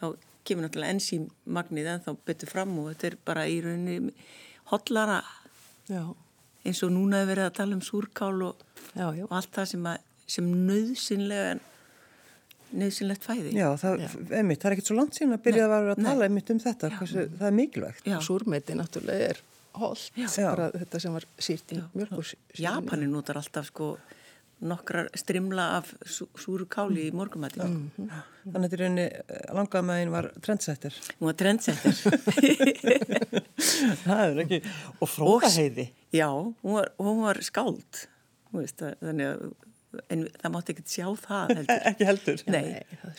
þá 0.00 0.06
kemur 0.44 0.66
náttúrulega 0.66 0.96
ensímagnið 0.96 1.90
en 1.92 2.04
þá 2.04 2.10
betur 2.28 2.50
fram 2.50 2.74
og 2.82 2.90
þetta 2.92 3.10
er 3.10 3.18
bara 3.30 3.46
í 3.48 3.58
rauninni 3.64 4.14
hotlara 4.72 5.20
já. 5.88 6.02
eins 6.64 6.82
og 6.86 6.94
núna 6.94 7.22
hefur 7.22 7.32
verið 7.34 7.48
að 7.48 7.56
tala 7.60 7.78
um 7.78 7.84
súrkál 7.84 8.34
og, 8.50 8.64
já, 8.92 9.06
og 9.08 9.30
allt 9.30 9.52
það 9.54 9.70
sem, 9.72 9.88
að, 9.92 10.10
sem 10.36 10.50
nöðsynlega 10.68 11.54
nöðsynlegt 12.80 13.26
fæði. 13.26 13.54
Já, 13.56 13.68
það, 13.80 14.04
einmitt, 14.38 14.60
það 14.62 14.70
er 14.70 14.76
ekkert 14.76 14.90
svo 14.90 14.98
langt 14.98 15.18
síðan 15.18 15.36
að 15.36 15.44
byrja 15.46 15.66
að 15.66 15.74
vera 15.74 15.94
að 15.96 16.02
tala 16.08 16.28
einmitt 16.28 16.52
um 16.54 16.60
þetta, 16.64 16.90
Hversu, 16.98 17.26
það 17.38 17.48
er 17.50 17.56
mikilvægt. 17.60 18.10
Súrmeiti 18.26 18.78
náttúrulega 18.78 19.30
er 19.30 19.40
hold, 19.78 20.04
bara 20.36 20.68
þetta 20.74 21.00
sem 21.02 21.16
var 21.16 21.28
sírt 21.48 21.74
í 21.74 21.80
mjölkur. 21.94 22.34
Japanin 22.60 23.14
notar 23.14 23.40
alltaf 23.40 23.70
sko 23.70 23.94
nokkrar 24.64 25.08
strimla 25.18 25.64
af 25.78 25.90
sú, 26.06 26.28
súru 26.40 26.64
káli 26.70 27.08
í 27.08 27.12
morgumætti 27.12 27.60
mm 27.60 27.90
-hmm. 27.96 28.22
Þannig 28.44 28.56
að 28.56 28.62
þetta 28.62 28.76
í 28.76 28.80
rauninni 28.80 29.08
langaði 29.56 29.86
með 29.88 30.00
einn 30.00 30.12
var 30.12 30.30
trendsetter. 30.40 30.94
Hún 31.18 31.26
var 31.26 31.34
trendsetter. 31.34 31.94
Það 34.04 34.24
er 34.24 34.40
ekki 34.44 34.60
og 35.00 35.08
frókaheiði 35.08 35.86
Já, 36.12 36.28
hún 36.62 36.72
var, 36.78 36.92
hún 36.98 37.22
var 37.22 37.42
skáld 37.42 38.06
veist, 38.54 38.82
þannig 39.00 39.26
að 39.26 39.52
en 40.12 40.24
það 40.40 40.54
mátti 40.54 40.74
ekkert 40.74 40.94
sjá 40.94 41.06
það 41.24 41.52
heldur. 41.58 41.82
ekki 41.90 42.08
heldur? 42.08 42.42
Nei. 42.54 42.64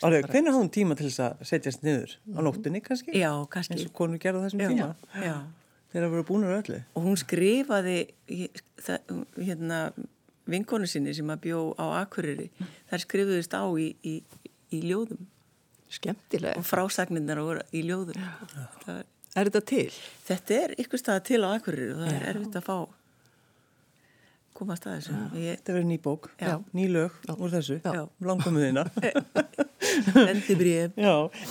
Alveg, 0.06 0.28
hvernig 0.32 0.52
hafði 0.52 0.62
hún 0.62 0.72
tíma 0.76 0.96
til 0.98 1.08
þess 1.10 1.22
að 1.26 1.46
setjast 1.52 1.86
niður? 1.86 2.16
Á 2.34 2.38
nóttunni 2.46 2.82
kannski? 2.84 3.14
Já, 3.16 3.30
kannski. 3.52 3.76
eins 3.76 3.86
og 3.88 3.94
konur 3.96 4.22
gerða 4.22 4.44
þessum 4.46 4.64
já, 4.64 4.68
tíma? 4.72 4.90
Já. 5.22 5.36
Þeir 5.94 6.06
að 6.08 6.14
vera 6.16 6.26
búinur 6.28 6.56
öllu? 6.58 6.82
Og 6.98 7.06
hún 7.06 7.16
skrifaði 7.20 7.96
hérna 9.38 9.80
vinkonu 10.50 10.88
sinni 10.90 11.14
sem 11.16 11.30
að 11.32 11.42
bjó 11.48 11.60
á 11.80 12.02
Akureyri 12.02 12.50
þar 12.90 13.02
skrifuðist 13.02 13.56
á 13.56 13.64
í, 13.80 13.88
í, 14.06 14.16
í 14.74 14.82
ljóðum 14.86 15.26
skemmtilega 15.96 16.58
og 16.60 16.66
frásagninnar 16.66 17.40
í 17.74 17.84
ljóðum 17.86 18.18
Er 19.36 19.50
þetta 19.50 19.60
til? 19.68 19.88
Þetta 20.24 20.54
er 20.56 20.72
ykkur 20.80 21.00
stað 21.00 21.18
til 21.28 21.42
á 21.44 21.48
Akureyri 21.56 21.90
og 21.92 21.98
það 22.02 22.14
er 22.14 22.28
erfitt 22.32 22.56
að 22.60 22.64
fá 22.66 22.76
komast 24.56 24.86
að 24.88 24.96
þessu. 24.96 25.18
Ég... 25.40 25.58
Þetta 25.60 25.76
verður 25.76 25.88
ný 25.90 25.98
bók, 26.02 26.30
já. 26.40 26.54
ný 26.76 26.86
lög 26.92 27.20
já. 27.26 27.34
úr 27.36 27.52
þessu, 27.52 27.76
langkomiðina 28.24 28.86
Endibrið 30.32 30.96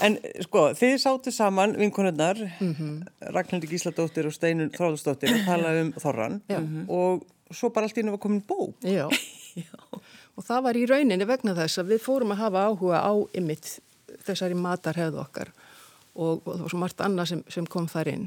En 0.05 0.17
sko, 0.45 0.67
þið 0.77 0.97
sáttu 1.01 1.33
saman 1.35 1.77
vinkonunnar 1.79 2.41
mm 2.41 2.73
-hmm. 2.73 3.31
Ragnhildi 3.35 3.69
Gísladóttir 3.71 4.27
og 4.27 4.35
Steinun 4.35 4.73
Þráðustóttir 4.73 5.33
að 5.33 5.45
tala 5.45 5.73
um 5.81 5.93
Þorran 5.93 6.41
og 6.87 7.25
svo 7.51 7.69
bara 7.69 7.85
allt 7.85 7.97
ínum 7.97 8.15
var 8.15 8.19
komin 8.19 8.43
bók. 8.47 8.75
Já. 8.81 9.09
Já, 9.55 9.71
og 10.35 10.43
það 10.43 10.63
var 10.65 10.75
í 10.75 10.85
rauninni 10.89 11.25
vegna 11.27 11.53
þess 11.55 11.79
að 11.79 11.93
við 11.93 12.01
fórum 12.03 12.33
að 12.35 12.41
hafa 12.43 12.65
áhuga 12.67 12.99
á 12.99 13.13
ymitt 13.39 13.77
þessari 14.25 14.57
matarhefðu 14.59 15.21
okkar. 15.21 15.51
Og, 16.15 16.41
og 16.43 16.49
það 16.49 16.63
var 16.65 16.73
svo 16.73 16.81
margt 16.81 17.03
annað 17.05 17.29
sem, 17.31 17.43
sem 17.47 17.67
kom 17.71 17.87
þar 17.87 18.11
inn. 18.11 18.25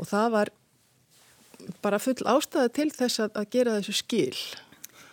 Og 0.00 0.08
það 0.08 0.30
var 0.32 0.52
bara 1.82 1.98
full 1.98 2.18
ástæða 2.24 2.72
til 2.76 2.90
þess 2.94 3.24
að, 3.26 3.30
að 3.34 3.50
gera 3.50 3.76
þessu 3.78 3.96
skil 4.00 4.36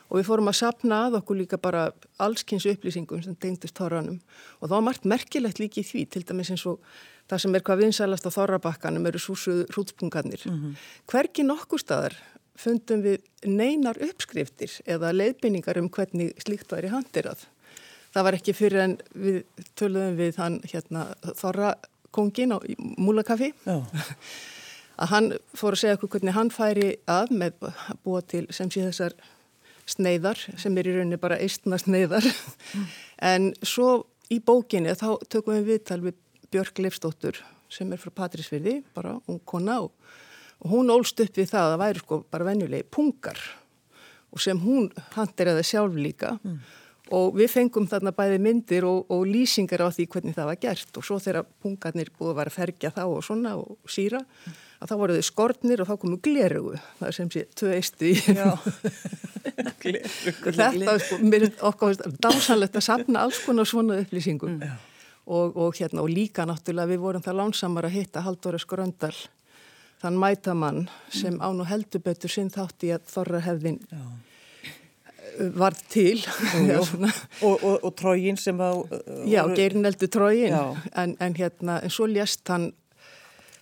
og 0.07 0.19
við 0.19 0.27
fórum 0.29 0.49
að 0.51 0.59
sapna 0.61 1.01
að 1.07 1.19
okkur 1.19 1.41
líka 1.41 1.59
bara 1.59 1.89
allskynns 2.23 2.67
upplýsingum 2.71 3.23
sem 3.23 3.35
tengdist 3.35 3.77
þorranum 3.77 4.21
og 4.59 4.69
það 4.69 4.75
var 4.75 4.87
margt 4.87 5.07
merkilegt 5.09 5.59
líki 5.59 5.83
í 5.83 5.87
því 5.87 6.05
til 6.13 6.23
dæmis 6.27 6.51
eins 6.53 6.65
og 6.69 6.79
það 7.27 7.43
sem 7.43 7.57
er 7.57 7.65
hvað 7.67 7.83
vinsælast 7.83 8.27
á 8.27 8.31
þorrabakkanum 8.31 9.07
eru 9.09 9.19
súsuð 9.19 9.65
hrútspungarnir. 9.73 10.41
Mm 10.47 10.55
-hmm. 10.55 10.73
Hverki 11.11 11.43
nokkur 11.43 11.79
staðar 11.79 12.15
fundum 12.55 13.03
við 13.03 13.21
neinar 13.45 13.97
uppskriftir 14.01 14.71
eða 14.85 15.13
leiðbynningar 15.13 15.77
um 15.77 15.89
hvernig 15.89 16.33
slíkt 16.41 16.71
væri 16.71 16.87
handirað. 16.87 17.45
Það 18.13 18.23
var 18.23 18.33
ekki 18.33 18.53
fyrir 18.53 18.83
en 18.83 18.97
við 19.13 19.43
töluðum 19.75 20.15
við 20.17 20.37
hann 20.41 20.61
hérna 20.63 21.15
Þorrakongin 21.35 22.55
á 22.55 22.57
Múlakafi 22.97 23.53
að 24.97 25.11
hann 25.13 25.31
fór 25.57 25.77
að 25.77 25.81
segja 25.83 25.97
okkur 25.97 26.13
hvernig 26.15 26.37
hann 26.37 26.53
færi 26.53 26.91
að 27.09 27.33
með 27.37 27.67
að 27.69 27.99
búa 28.05 28.21
til 28.21 28.45
sem 28.55 28.71
sé 28.73 28.85
þessar 28.85 29.17
sneiðar 29.87 30.39
sem 30.59 30.77
er 30.77 30.89
í 30.89 30.95
rauninni 30.97 31.19
bara 31.21 31.39
eistna 31.39 31.79
sneiðar 31.79 32.25
mm. 32.27 32.87
en 33.31 33.51
svo 33.63 34.07
í 34.33 34.41
bókinni 34.43 34.95
þá 34.99 35.09
tökum 35.29 35.59
við 35.59 35.69
viðtal 35.73 36.01
við 36.03 36.17
Björk 36.51 36.79
Leifstóttur 36.79 37.39
sem 37.71 37.89
er 37.91 37.99
frá 37.99 38.13
Patrísfyrði, 38.15 38.79
bara 38.95 39.17
hún 39.27 39.41
kona 39.43 39.81
og 39.83 39.91
og 40.63 40.71
hún 40.71 40.91
ólst 40.93 41.19
upp 41.21 41.37
við 41.37 41.51
það 41.51 41.63
að 41.63 41.71
það 41.71 41.81
væri 41.83 42.03
sko 42.03 42.19
bara 42.33 42.47
venjulegi 42.47 42.89
pungar 42.93 43.41
og 44.33 44.41
sem 44.43 44.59
hún 44.61 44.89
handir 45.15 45.51
eða 45.53 45.65
sjálf 45.65 45.97
líka 45.97 46.33
mm. 46.41 46.57
Og 47.15 47.35
við 47.37 47.51
fengum 47.51 47.87
þarna 47.89 48.11
bæði 48.15 48.39
myndir 48.43 48.85
og, 48.87 49.05
og 49.13 49.25
lýsingar 49.27 49.83
á 49.85 49.89
því 49.93 50.07
hvernig 50.11 50.35
það 50.35 50.49
var 50.49 50.59
gert 50.61 50.99
og 50.99 51.05
svo 51.07 51.19
þegar 51.23 51.47
pungarnir 51.63 52.11
búið 52.15 52.31
að 52.31 52.39
vera 52.41 52.51
að 52.51 52.57
ferja 52.57 52.91
þá 52.95 53.03
og 53.05 53.21
svona 53.25 53.53
og 53.59 53.91
síra 53.91 54.19
mm. 54.23 54.57
að 54.81 54.91
þá 54.91 54.95
voru 55.01 55.15
þau 55.15 55.27
skortnir 55.29 55.83
og 55.83 55.89
þá 55.89 55.95
komu 56.01 56.19
glerugu 56.23 56.75
það 56.99 57.07
er 57.09 57.17
sem 57.19 57.31
sé 57.33 57.45
tvö 57.55 57.71
eistu 57.77 58.11
í 58.11 58.15
þetta 60.57 60.97
sko, 60.99 61.21
mér 61.23 61.47
okkar 61.69 61.97
dásanlegt 62.19 62.77
að 62.77 62.87
sapna 62.89 63.23
alls 63.23 63.39
konar 63.45 63.69
svona 63.69 64.01
upplýsingum 64.03 64.59
mm. 64.59 64.77
og, 65.31 65.55
og 65.55 65.79
hérna 65.79 66.03
og 66.03 66.11
líka 66.11 66.47
náttúrulega 66.49 66.91
við 66.91 67.03
vorum 67.05 67.25
það 67.25 67.41
lánsamar 67.41 67.87
að 67.87 67.99
hitta 68.01 68.25
Halldóra 68.27 68.59
Skoröndal 68.61 69.15
þann 70.01 70.19
mætamann 70.21 70.87
sem 71.09 71.39
án 71.41 71.63
og 71.63 71.69
heldur 71.71 72.03
betur 72.05 72.31
sinn 72.31 72.51
þátt 72.53 72.83
í 72.85 72.91
að 72.93 73.07
þorra 73.09 73.41
hefðin 73.47 73.79
Já. 73.87 74.03
Var 75.55 75.75
til. 75.89 76.21
Já, 76.69 76.79
og, 77.41 77.63
og, 77.63 77.83
og 77.83 77.93
trógin 77.99 78.37
sem 78.39 78.59
á 78.59 78.71
uh, 78.73 78.87
Já, 79.29 79.43
geirineldu 79.55 80.07
trógin 80.07 80.53
en, 80.95 81.15
en 81.19 81.37
hérna, 81.37 81.79
en 81.83 81.93
svo 81.93 82.07
lést 82.09 82.47
hann 82.47 82.71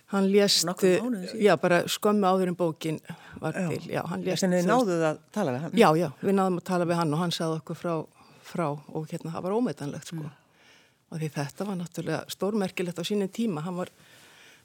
hann 0.06 0.28
lést 0.30 0.66
já, 1.34 1.56
bara 1.56 1.82
skömmu 1.88 2.26
áður 2.26 2.48
en 2.48 2.56
bókin 2.56 3.00
var 3.40 3.54
já. 3.54 3.68
til. 3.68 3.90
Já, 3.90 4.02
Þess 4.06 4.44
að 4.46 4.52
þið 4.54 4.68
náðuð 4.70 5.06
að 5.08 5.22
tala 5.34 5.54
við 5.54 5.64
hann? 5.64 5.72
Já, 5.74 5.88
já, 5.98 6.10
við 6.20 6.36
náðum 6.38 6.60
að 6.60 6.66
tala 6.68 6.86
við 6.86 7.00
hann 7.00 7.14
og 7.14 7.22
hann 7.22 7.34
sagði 7.34 7.60
okkur 7.60 7.80
frá, 7.80 7.94
frá 8.46 8.66
og 8.70 9.08
hérna, 9.10 9.32
það 9.34 9.48
var 9.48 9.56
ómetanlegt 9.56 10.12
sko. 10.12 10.22
Mm. 10.22 10.36
og 11.10 11.18
því 11.22 11.30
þetta 11.34 11.66
var 11.66 11.80
náttúrulega 11.80 12.20
stórmerkilegt 12.34 13.02
á 13.02 13.04
sínum 13.06 13.30
tíma. 13.30 13.62
Hann 13.66 13.76
var, 13.78 13.90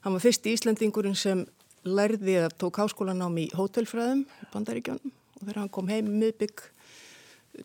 hann 0.06 0.14
var 0.14 0.22
fyrst 0.22 0.46
í 0.46 0.54
Íslandingurinn 0.56 1.18
sem 1.18 1.44
lærði 1.82 2.38
að 2.44 2.56
tók 2.62 2.78
háskólanám 2.78 3.38
í 3.42 3.48
hótelfræðum 3.56 4.24
bandaríkjónum 4.52 5.10
og 5.10 5.42
þegar 5.42 5.60
hann 5.64 5.72
kom 5.74 5.90
heim 5.90 6.10
miðbygg 6.20 6.62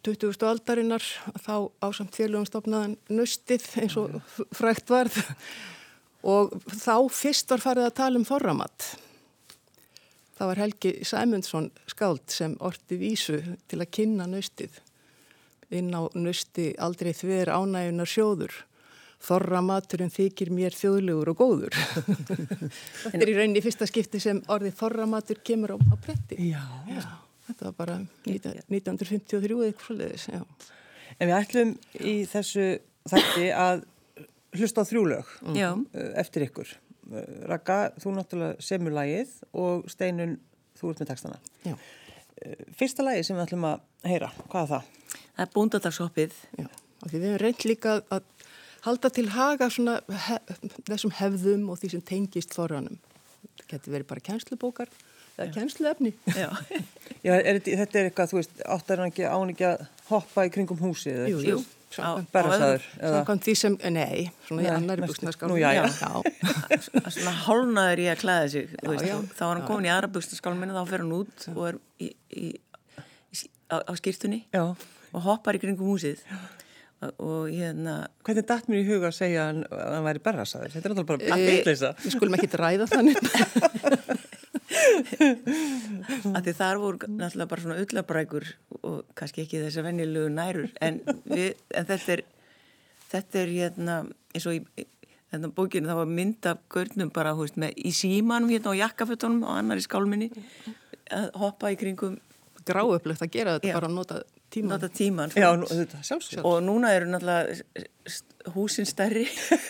20. 0.03 0.35
aldarinnar 0.43 1.03
þá 1.39 1.69
ásamt 1.79 2.15
félögum 2.15 2.47
stopnaðan 2.47 2.97
nöstið 3.07 3.67
eins 3.81 3.95
og 3.99 4.17
frækt 4.55 4.91
varð 4.91 5.19
og 6.27 6.57
þá 6.67 7.07
fyrst 7.13 7.53
var 7.53 7.63
farið 7.63 7.87
að 7.87 7.97
tala 8.01 8.19
um 8.19 8.27
þorramatt. 8.27 8.87
Það 10.37 10.51
var 10.51 10.61
Helgi 10.61 10.93
Sæmundsson 11.07 11.69
skáld 11.89 12.25
sem 12.29 12.57
orti 12.59 12.99
vísu 12.99 13.39
til 13.67 13.79
að 13.79 13.93
kynna 13.95 14.27
nöstið 14.29 14.81
inn 15.73 15.91
á 15.95 16.03
nösti 16.15 16.73
aldrei 16.79 17.13
þver 17.15 17.51
ánægunar 17.55 18.07
sjóður 18.07 18.53
þorra 19.23 19.61
maturinn 19.65 20.13
þykir 20.13 20.51
mér 20.53 20.75
þjóðlegur 20.77 21.31
og 21.33 21.39
góður. 21.39 21.77
Þetta 23.07 23.23
er 23.23 23.31
í 23.31 23.37
rauninni 23.37 23.63
fyrsta 23.65 23.87
skipti 23.89 24.21
sem 24.23 24.43
orðið 24.51 24.77
þorra 24.77 25.07
matur 25.09 25.41
kemur 25.43 25.73
á, 25.73 25.77
á 25.79 25.95
pretti. 26.03 26.37
Já. 26.51 26.61
já. 26.91 27.26
Þetta 27.47 27.69
var 27.69 27.75
bara 27.77 27.99
1953 28.27 29.55
eða 29.55 29.69
eitthvað 29.69 29.85
svolítið, 29.87 30.25
já. 30.33 30.41
En 31.17 31.29
við 31.29 31.37
ætlum 31.37 31.71
í 32.03 32.15
þessu 32.29 32.65
þætti 33.07 33.47
að 33.55 33.85
hlusta 34.57 34.83
á 34.83 34.89
þrjúlaug 34.89 35.31
mm. 35.53 35.85
eftir 36.19 36.47
ykkur. 36.47 36.73
Raka, 37.47 37.77
þú 38.01 38.17
náttúrulega 38.17 38.63
semur 38.67 38.95
lagið 38.95 39.31
og 39.55 39.87
Steinun, 39.91 40.35
þú 40.77 40.91
ert 40.91 41.03
með 41.03 41.11
textana. 41.13 41.39
Já. 41.63 41.77
Eh, 42.43 42.65
fyrsta 42.77 43.05
lagi 43.05 43.23
sem 43.25 43.37
við 43.37 43.45
ætlum 43.47 43.67
að 43.69 43.85
heyra, 44.11 44.31
hvað 44.51 44.63
er 44.65 44.71
það? 44.73 44.89
Það 45.37 45.43
er 45.45 45.53
búndadagshoppið. 45.55 46.39
Já, 46.59 46.67
og 46.67 47.07
því 47.07 47.17
við 47.17 47.27
hefum 47.29 47.43
reynd 47.45 47.67
líka 47.69 47.95
að 48.13 48.27
halda 48.87 49.11
til 49.13 49.27
haga 49.33 49.69
svona 49.73 49.97
hef, 50.27 50.51
þessum 50.89 51.15
hefðum 51.17 51.69
og 51.71 51.79
því 51.81 51.93
sem 51.95 52.03
tengist 52.11 52.55
þorranum. 52.55 52.99
Það 53.57 53.69
getur 53.71 53.95
verið 53.95 54.09
bara 54.11 54.25
kænslubókar 54.27 54.91
eða 55.37 55.47
kænsluefni. 55.55 56.13
Já, 56.35 56.49
Já 57.25 57.33
er, 57.37 57.59
þetta 57.63 57.99
er 57.99 58.09
eitthvað, 58.09 58.31
þú 58.31 58.39
veist, 58.39 58.59
áttar 58.65 59.01
hann 59.01 59.11
ekki 59.11 59.25
án 59.27 59.53
ekki 59.53 59.65
að 59.67 59.83
hoppa 60.09 60.45
í 60.47 60.51
kringum 60.53 60.79
húsið? 60.81 61.23
Jú, 61.31 61.41
jú. 61.45 61.57
Berðasaður? 62.33 62.83
Samkvæmt 62.99 63.45
því 63.47 63.53
sem, 63.57 63.77
nei, 63.95 64.27
svona 64.45 64.65
í 64.65 64.67
annari 64.69 65.07
buksnaskálum. 65.07 65.55
Nú, 65.55 65.61
já, 65.63 65.87
já. 65.87 67.07
Svona 67.15 67.33
hálnaður 67.45 68.03
í 68.03 68.09
að 68.11 68.21
klæða 68.21 68.51
sig, 68.53 68.75
já, 68.75 68.89
veist, 68.91 69.07
já, 69.07 69.15
þá 69.39 69.43
er 69.47 69.53
hann 69.53 69.65
komin 69.69 69.87
í 69.87 69.93
aðra 69.95 70.11
buksnaskálum 70.17 70.61
minna, 70.61 70.77
þá 70.77 70.91
fer 70.91 71.05
hann 71.05 71.15
út 71.17 71.47
og 71.55 71.63
er 71.71 71.79
í, 72.03 72.11
í, 72.11 72.51
í, 72.51 73.41
á, 73.71 73.77
á 73.81 73.91
skýrtunni 73.97 74.43
og 74.59 75.25
hoppar 75.25 75.57
í 75.57 75.63
kringum 75.63 75.89
húsið. 75.95 76.21
Já 76.27 76.43
og 76.97 77.49
hérna 77.53 78.07
Hvernig 78.25 78.45
dætt 78.49 78.69
mér 78.71 78.79
í 78.81 78.87
huga 78.87 79.11
að 79.11 79.17
segja 79.19 79.43
að 79.51 79.59
hann 79.69 80.07
væri 80.07 80.21
berrasaður? 80.25 80.71
Þetta 80.73 80.89
er 80.89 80.95
náttúrulega 80.95 81.11
bara 81.11 81.35
að 81.35 81.43
eitthvað 81.51 82.01
Við 82.01 82.15
skulum 82.15 82.37
ekki 82.37 82.49
ræða 82.57 82.87
þannig 82.89 83.19
Því 86.47 86.53
þar 86.57 86.81
voru 86.81 87.09
náttúrulega 87.11 87.49
bara 87.51 87.63
svona 87.63 87.79
öllabrækur 87.83 88.49
og 88.81 88.99
kannski 89.17 89.45
ekki 89.45 89.61
þess 89.63 89.81
að 89.81 89.89
venjulegu 89.89 90.33
nærur 90.33 90.69
en, 90.83 91.01
við, 91.27 91.55
en 91.73 91.89
þetta 91.89 92.13
er 92.17 92.23
þetta 93.11 93.41
er 93.41 93.53
hérna 93.55 93.97
eins 94.35 94.47
og 94.47 94.57
í 94.57 94.85
þetta 95.31 95.51
bókinu 95.55 95.89
þá 95.89 95.99
var 96.01 96.13
mynd 96.19 96.49
af 96.49 96.63
görnum 96.71 97.11
bara 97.13 97.35
veist, 97.37 97.59
með, 97.59 97.75
í 97.77 97.91
símanum 97.95 98.51
hérna 98.53 98.75
á 98.75 98.79
jakkafötunum 98.85 99.43
og 99.47 99.59
annar 99.59 99.81
í 99.81 99.85
skálminni 99.85 100.31
að 101.11 101.29
hoppa 101.39 101.73
í 101.73 101.79
kringum 101.79 102.17
Gráöflögt 102.67 103.23
að 103.23 103.31
gera 103.31 103.55
þetta 103.55 103.69
Já. 103.69 103.75
bara 103.77 103.87
að 103.87 103.95
nota 103.95 104.17
tíman. 104.51 104.73
Nota 104.73 104.89
tíman. 104.91 105.33
Já, 105.39 105.47
nú, 105.59 105.67
þetta 105.71 106.01
sjálfsög. 106.03 106.41
Og 106.47 106.57
núna 106.65 106.91
eru 106.97 107.09
náttúrulega 107.11 108.55
húsin 108.55 108.87
stærri. 108.87 109.25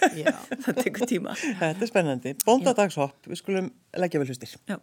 það 0.65 0.81
tekur 0.81 1.09
tíma. 1.09 1.35
Þetta 1.37 1.85
er 1.85 1.91
spennandi. 1.91 2.33
Bóndadagshopp, 2.45 3.29
við 3.29 3.41
skulum 3.41 3.71
leggja 4.01 4.21
vel 4.23 4.29
hlustir. 4.31 4.55
Já. 4.69 4.79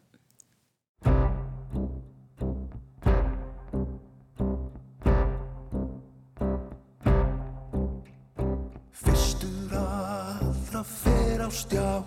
Stjá 11.54 12.02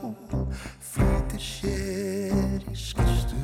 flytir 0.81 1.39
sér 1.39 2.65
í 2.67 2.75
skýrstu 2.75 3.39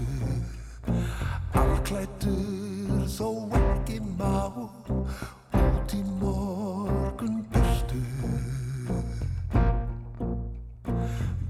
Alklættur 1.57 3.05
þó 3.07 3.29
ekki 3.59 3.99
má 4.19 4.51
út 4.57 5.95
í 5.95 6.01
morgun 6.19 7.39
byrstu 7.53 8.01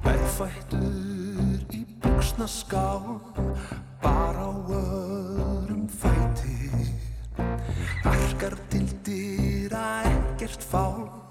Berfættur 0.06 1.66
í 1.74 1.84
buksna 2.04 2.48
skál 2.48 3.20
bara 4.04 4.48
á 4.48 4.54
öðrum 4.70 5.88
fæti. 5.88 6.70
Arkar 8.06 8.56
til 8.70 8.88
dýra 9.06 10.04
ekkert 10.14 10.62
fál 10.62 11.23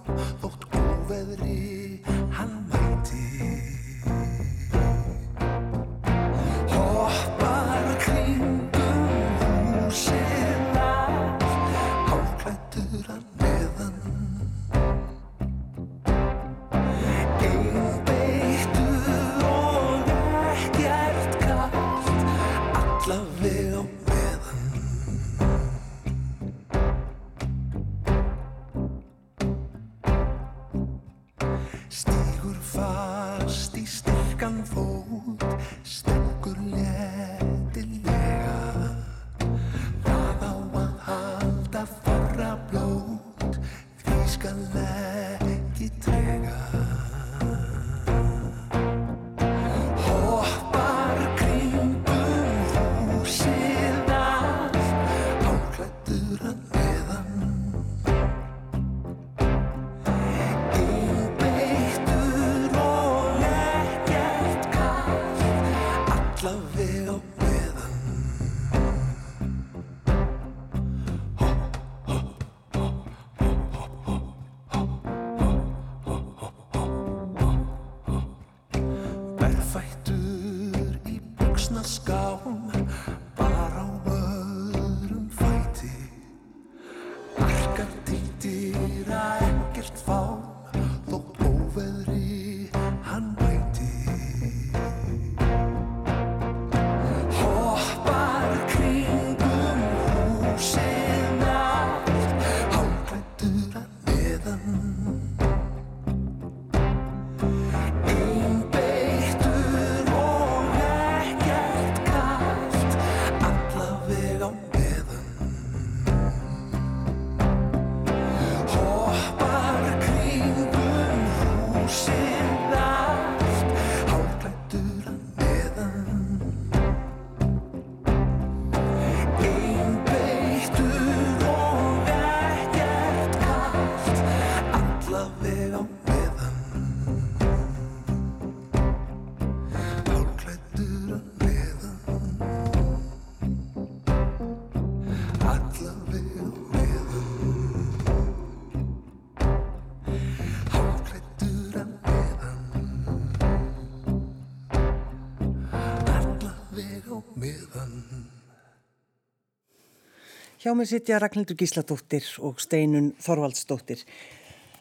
Hjá 160.63 160.77
mig 160.79 160.87
sitja 160.87 161.17
Ragnhildur 161.19 161.57
Gísladóttir 161.59 162.27
og 162.47 162.61
Steinun 162.63 163.09
Þorvaldsdóttir. 163.19 164.05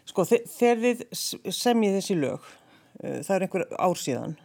Sko, 0.06 0.28
þe 0.30 0.38
þegar 0.46 0.82
þið 0.84 1.00
semjið 1.58 1.96
þessi 1.98 2.17
lög, 2.20 2.46
uh, 3.00 3.15
það 3.26 3.32
er 3.34 3.46
einhver 3.48 3.63
ár 3.82 3.98
síðan, 3.98 4.36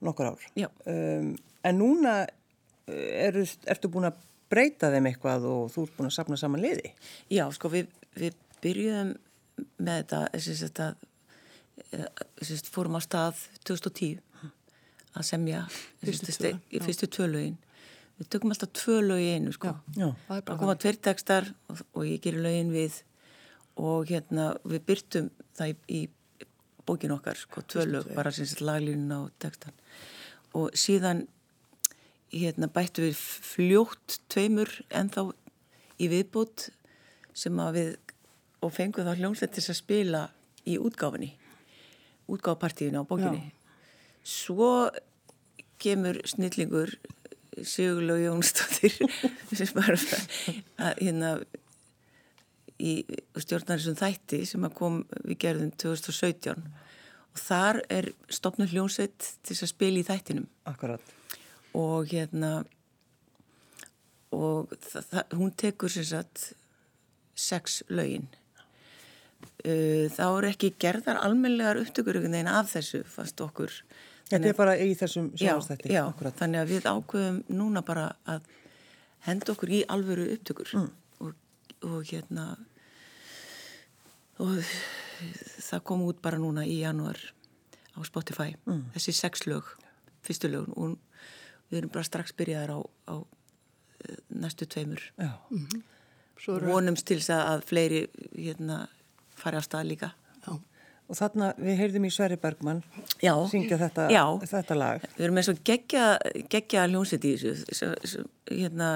nokkur 0.00 0.30
ár. 0.30 0.46
Já. 0.56 0.70
Um, 0.88 1.34
en 1.68 1.76
núna 1.76 2.14
uh, 2.24 2.96
eru, 3.26 3.44
ertu 3.68 3.90
búin 3.92 4.08
að 4.08 4.24
breyta 4.48 4.88
þeim 4.94 5.10
eitthvað 5.10 5.44
og 5.50 5.68
þú 5.74 5.84
ert 5.84 5.98
búin 5.98 6.08
að 6.08 6.16
sapna 6.16 6.40
saman 6.40 6.64
liði. 6.64 6.94
Já, 7.28 7.44
sko 7.52 7.68
við, 7.76 7.92
við 8.16 8.40
byrjuðum 8.64 9.12
með 9.84 10.00
þetta, 10.00 10.24
þess 10.32 10.50
að 10.54 10.62
þetta, 10.64 10.90
þess 12.40 12.56
að 12.56 12.72
fórum 12.72 12.96
á 12.96 13.00
stað 13.04 13.44
2010 13.68 14.16
að 15.10 15.28
semja 15.28 15.66
Fyrstu 16.00 16.32
fyrstu, 16.32 16.54
fyrstu 16.88 17.16
tvö 17.18 17.28
lögin. 17.36 17.60
Við 18.20 18.28
tökum 18.34 18.52
alltaf 18.52 18.72
tvö 18.76 18.98
lög 19.00 19.22
í 19.24 19.28
einu, 19.32 19.52
sko. 19.56 19.72
Já. 19.96 20.10
Það 20.26 20.36
er 20.36 20.40
Það 20.42 20.46
bara 20.50 20.60
koma 20.60 20.76
tveir 20.76 20.98
textar 21.08 21.46
og, 21.72 21.82
og 21.96 22.04
ég 22.04 22.20
gerir 22.20 22.44
lögin 22.44 22.72
við 22.74 22.98
og 23.80 24.10
hérna 24.10 24.50
við 24.68 24.82
byrtum 24.90 25.30
það 25.56 25.70
í, 25.72 25.76
í 25.88 26.00
bókin 26.84 27.14
okkar, 27.14 27.38
sko, 27.40 27.62
tvö 27.64 27.86
lög, 27.88 28.10
bara 28.16 28.32
sem 28.34 28.48
sagt 28.48 28.60
laglínuna 28.64 29.22
og 29.24 29.30
textan. 29.40 29.72
Og 30.52 30.74
síðan 30.76 31.24
hérna 32.34 32.68
bættu 32.70 33.06
við 33.06 33.16
fljótt 33.18 34.18
tveimur 34.30 34.70
ennþá 34.92 35.30
í 36.00 36.08
viðbót 36.10 36.68
sem 37.36 37.56
að 37.62 37.78
við 37.78 37.90
og 38.60 38.74
fengum 38.76 39.06
þá 39.08 39.14
hljómsveit 39.16 39.54
til 39.54 39.62
þess 39.62 39.72
að 39.72 39.78
spila 39.80 40.22
í 40.68 40.76
útgáfinni, 40.76 41.30
útgáfapartíðinu 42.28 43.00
á 43.00 43.08
bókinni. 43.08 43.54
Svo 44.20 44.90
kemur 45.80 46.20
snillingur 46.28 46.92
Sigurlaug 47.66 48.22
Jónsdóttir 48.24 48.96
sem 49.56 49.72
bara 49.76 49.96
að 50.80 51.02
hérna 51.02 51.32
í 52.80 52.94
stjórnar 53.36 53.80
þessum 53.80 53.98
þætti 53.98 54.44
sem 54.48 54.64
að 54.64 54.76
kom 54.78 55.00
við 55.24 55.40
gerðum 55.44 55.72
2017 55.80 56.62
og 57.30 57.40
þar 57.40 57.80
er 57.92 58.10
stopnum 58.32 58.70
hljómsveit 58.70 59.18
til 59.44 59.54
þess 59.54 59.66
að 59.66 59.72
spila 59.74 60.00
í 60.00 60.06
þættinum. 60.06 60.46
Akkurat. 60.70 61.16
og 61.74 62.10
hérna 62.10 62.64
og 64.34 64.70
hún 65.34 65.52
tekur 65.54 65.90
sem 65.90 66.04
sagt 66.04 66.52
sex 67.34 67.82
lögin. 67.88 68.28
Uh, 69.64 70.08
þá 70.12 70.24
eru 70.26 70.48
ekki 70.50 70.74
gerðar 70.80 71.20
almenlegar 71.20 71.80
upptökur 71.80 72.18
af 72.20 72.72
þessu 72.74 73.02
fast 73.04 73.40
okkur 73.40 73.72
Þetta 74.30 74.48
er 74.52 74.54
bara 74.58 74.76
í 74.78 74.94
þessum 74.94 75.30
já, 75.34 75.50
sjónastætti. 75.50 75.90
já, 75.92 76.04
þannig 76.38 76.60
að 76.62 76.68
við 76.74 76.84
ákveðum 76.90 77.38
núna 77.58 77.82
bara 77.82 78.04
að 78.30 78.42
henda 79.26 79.52
okkur 79.52 79.68
í 79.74 79.80
alvöru 79.90 80.28
upptökur 80.36 80.70
Mm. 80.74 80.90
og, 81.20 81.34
og 81.82 82.04
hérna 82.12 82.44
og 84.40 84.62
það 85.60 85.82
kom 85.84 86.04
út 86.06 86.20
bara 86.22 86.38
núna 86.40 86.64
í 86.64 86.78
januar 86.80 87.18
á 87.96 88.00
Spotify 88.06 88.54
Mm. 88.66 88.84
þessi 88.94 89.12
sex 89.12 89.46
lög, 89.46 89.64
fyrstu 90.22 90.48
lögun 90.48 90.72
og 90.76 90.98
við 91.70 91.78
erum 91.82 91.90
bara 91.92 92.04
strax 92.04 92.32
byrjaðar 92.32 92.70
á, 92.76 92.78
á 93.10 93.16
eh, 94.08 94.16
næstu 94.30 94.66
tveimur 94.66 95.02
Já. 95.18 95.36
Svo 96.40 96.56
eru, 96.56 96.66
vonumst 96.72 97.04
til 97.06 97.18
þess 97.20 97.30
að 97.36 97.64
fleiri 97.68 98.06
hérna 98.34 98.86
fari 99.36 99.56
á 99.60 99.62
stað 99.62 99.86
líka 99.90 100.12
já, 100.12 100.14
Og 101.10 101.18
þarna 101.18 101.50
við 101.58 101.80
heyrðum 101.80 102.06
í 102.06 102.12
Sverri 102.14 102.38
Bergmann 102.38 102.84
Já. 103.18 103.32
syngja 103.50 103.80
þetta, 103.80 104.06
Já. 104.14 104.22
þetta 104.46 104.76
lag. 104.78 105.06
Við 105.16 105.24
erum 105.26 105.40
eins 105.40 105.50
og 105.50 105.62
geggja, 105.66 106.04
geggja 106.52 106.86
hljómsett 106.86 107.26
í 107.26 107.32
þessu. 107.40 108.22
Hérna, 108.46 108.92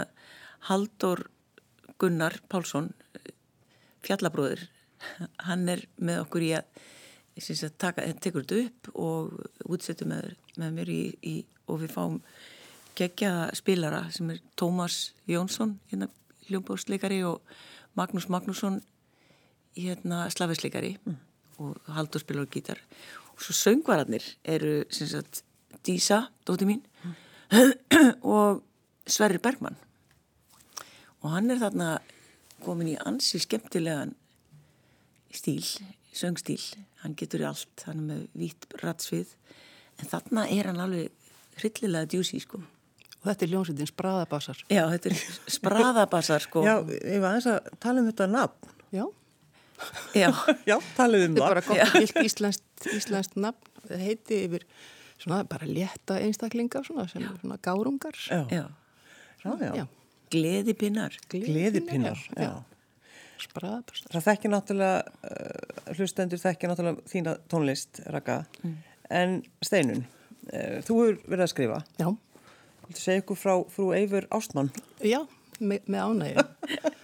Haldur 0.68 1.26
Gunnar 1.98 2.38
Pálsson, 2.48 2.92
fjallabróður, 4.04 4.66
hann 5.48 5.68
er 5.72 5.84
með 5.98 6.22
okkur 6.24 6.46
í 6.46 6.52
að, 6.58 6.80
að 7.40 7.76
taka, 7.82 8.06
tekur 8.22 8.46
þetta 8.46 8.62
upp 8.62 8.90
og 8.94 9.68
útsettu 9.74 10.08
með, 10.08 10.34
með 10.60 10.78
mér 10.78 10.94
í, 10.94 11.02
í, 11.26 11.34
og 11.66 11.82
við 11.82 11.94
fáum 11.94 12.18
geggja 12.98 13.50
spilara 13.58 14.04
sem 14.14 14.30
er 14.30 14.42
Tómas 14.58 15.12
Jónsson, 15.30 15.78
hérna, 15.90 16.10
hljómbórsleikari 16.48 17.22
og 17.26 17.42
Magnús 17.98 18.30
Magnússon, 18.30 18.80
hérna, 19.74 20.28
slafisleikari 20.30 20.96
mm. 21.02 21.20
Og 21.58 21.78
Haldur 21.94 22.22
spilar 22.22 22.46
gítar. 22.50 22.80
Og 23.34 23.42
svo 23.42 23.54
söngvararnir 23.56 24.24
eru, 24.44 24.84
sem 24.90 25.10
sagt, 25.10 25.42
Dísa, 25.84 26.28
dóti 26.46 26.64
mín, 26.68 26.84
mm. 27.04 28.14
og 28.36 28.62
Sverri 29.06 29.38
Bergmann 29.42 29.76
og 31.24 31.32
hann 31.32 31.50
er 31.52 31.60
þarna 31.62 31.88
komin 32.64 32.92
í 32.92 32.98
ansi 33.08 33.40
skemmtilegan 33.40 34.12
stíl, 35.34 35.64
söngstíl 36.14 36.60
hann 37.02 37.16
getur 37.18 37.42
í 37.42 37.48
allt, 37.48 37.86
hann 37.88 38.04
er 38.04 38.06
með 38.10 38.22
vít 38.38 38.68
ratsvið, 38.82 39.32
en 40.00 40.10
þarna 40.12 40.46
er 40.52 40.70
hann 40.70 40.82
alveg 40.84 41.10
hryllilega 41.60 42.10
djúsi 42.12 42.40
sko. 42.42 42.60
Og 43.22 43.30
þetta 43.30 43.46
er 43.46 43.52
ljónsveitin 43.54 43.88
Spraðabassar. 43.88 44.62
Já, 44.68 44.82
þetta 44.92 45.10
er 45.10 45.52
Spraðabassar 45.54 46.44
sko. 46.44 46.64
Já, 46.66 46.74
ég 46.84 47.22
var 47.22 47.32
aðeins 47.32 47.48
að 47.54 47.68
tala 47.80 48.02
um 48.02 48.08
þetta 48.10 48.28
nafn. 48.28 48.72
Já. 48.92 49.04
Já. 50.14 50.30
Já, 50.70 50.76
talið 50.96 51.28
um 51.28 51.38
það. 51.38 51.40
Þetta 51.40 51.46
er 51.46 51.54
bara 51.54 51.64
gott 51.68 51.96
gilt 51.98 52.20
íslenskt, 52.28 52.86
íslenskt 52.94 53.38
nafn. 53.40 53.72
Það 53.84 54.04
heiti 54.06 54.38
yfir 54.46 54.66
svona 55.20 55.42
bara 55.48 55.66
létta 55.68 56.18
einstaklinga 56.22 56.84
svona 56.86 57.06
sem 57.10 57.24
svona 57.40 57.58
gárungar. 57.64 58.16
Já, 58.28 58.44
Já. 58.52 58.64
já, 59.44 59.74
já. 59.80 59.84
Gleðipinnar. 60.34 61.18
Gleðipinnar, 61.30 62.18
já. 62.38 62.54
Spraðabassar. 63.44 64.08
Það 64.14 64.24
þekki 64.28 64.50
náttúrulega, 64.50 64.98
uh, 65.28 65.94
hlustendur 65.98 66.40
þekki 66.40 66.70
náttúrulega 66.70 67.04
þína 67.10 67.34
tónlist, 67.52 68.00
Raka. 68.14 68.38
En 69.12 69.40
Steinun, 69.62 70.04
uh, 70.48 70.78
þú 70.86 70.98
hefur 71.02 71.18
verið 71.28 71.44
að 71.44 71.52
skrifa. 71.52 71.80
Já. 72.00 72.08
Viltu 72.86 73.00
segja 73.02 73.22
ykkur 73.22 73.38
frá 73.40 73.54
frú 73.74 73.90
Eifur 73.96 74.26
Ástmann? 74.34 74.70
Já, 75.04 75.20
me, 75.60 75.80
með 75.84 76.08
ánægja. 76.08 76.46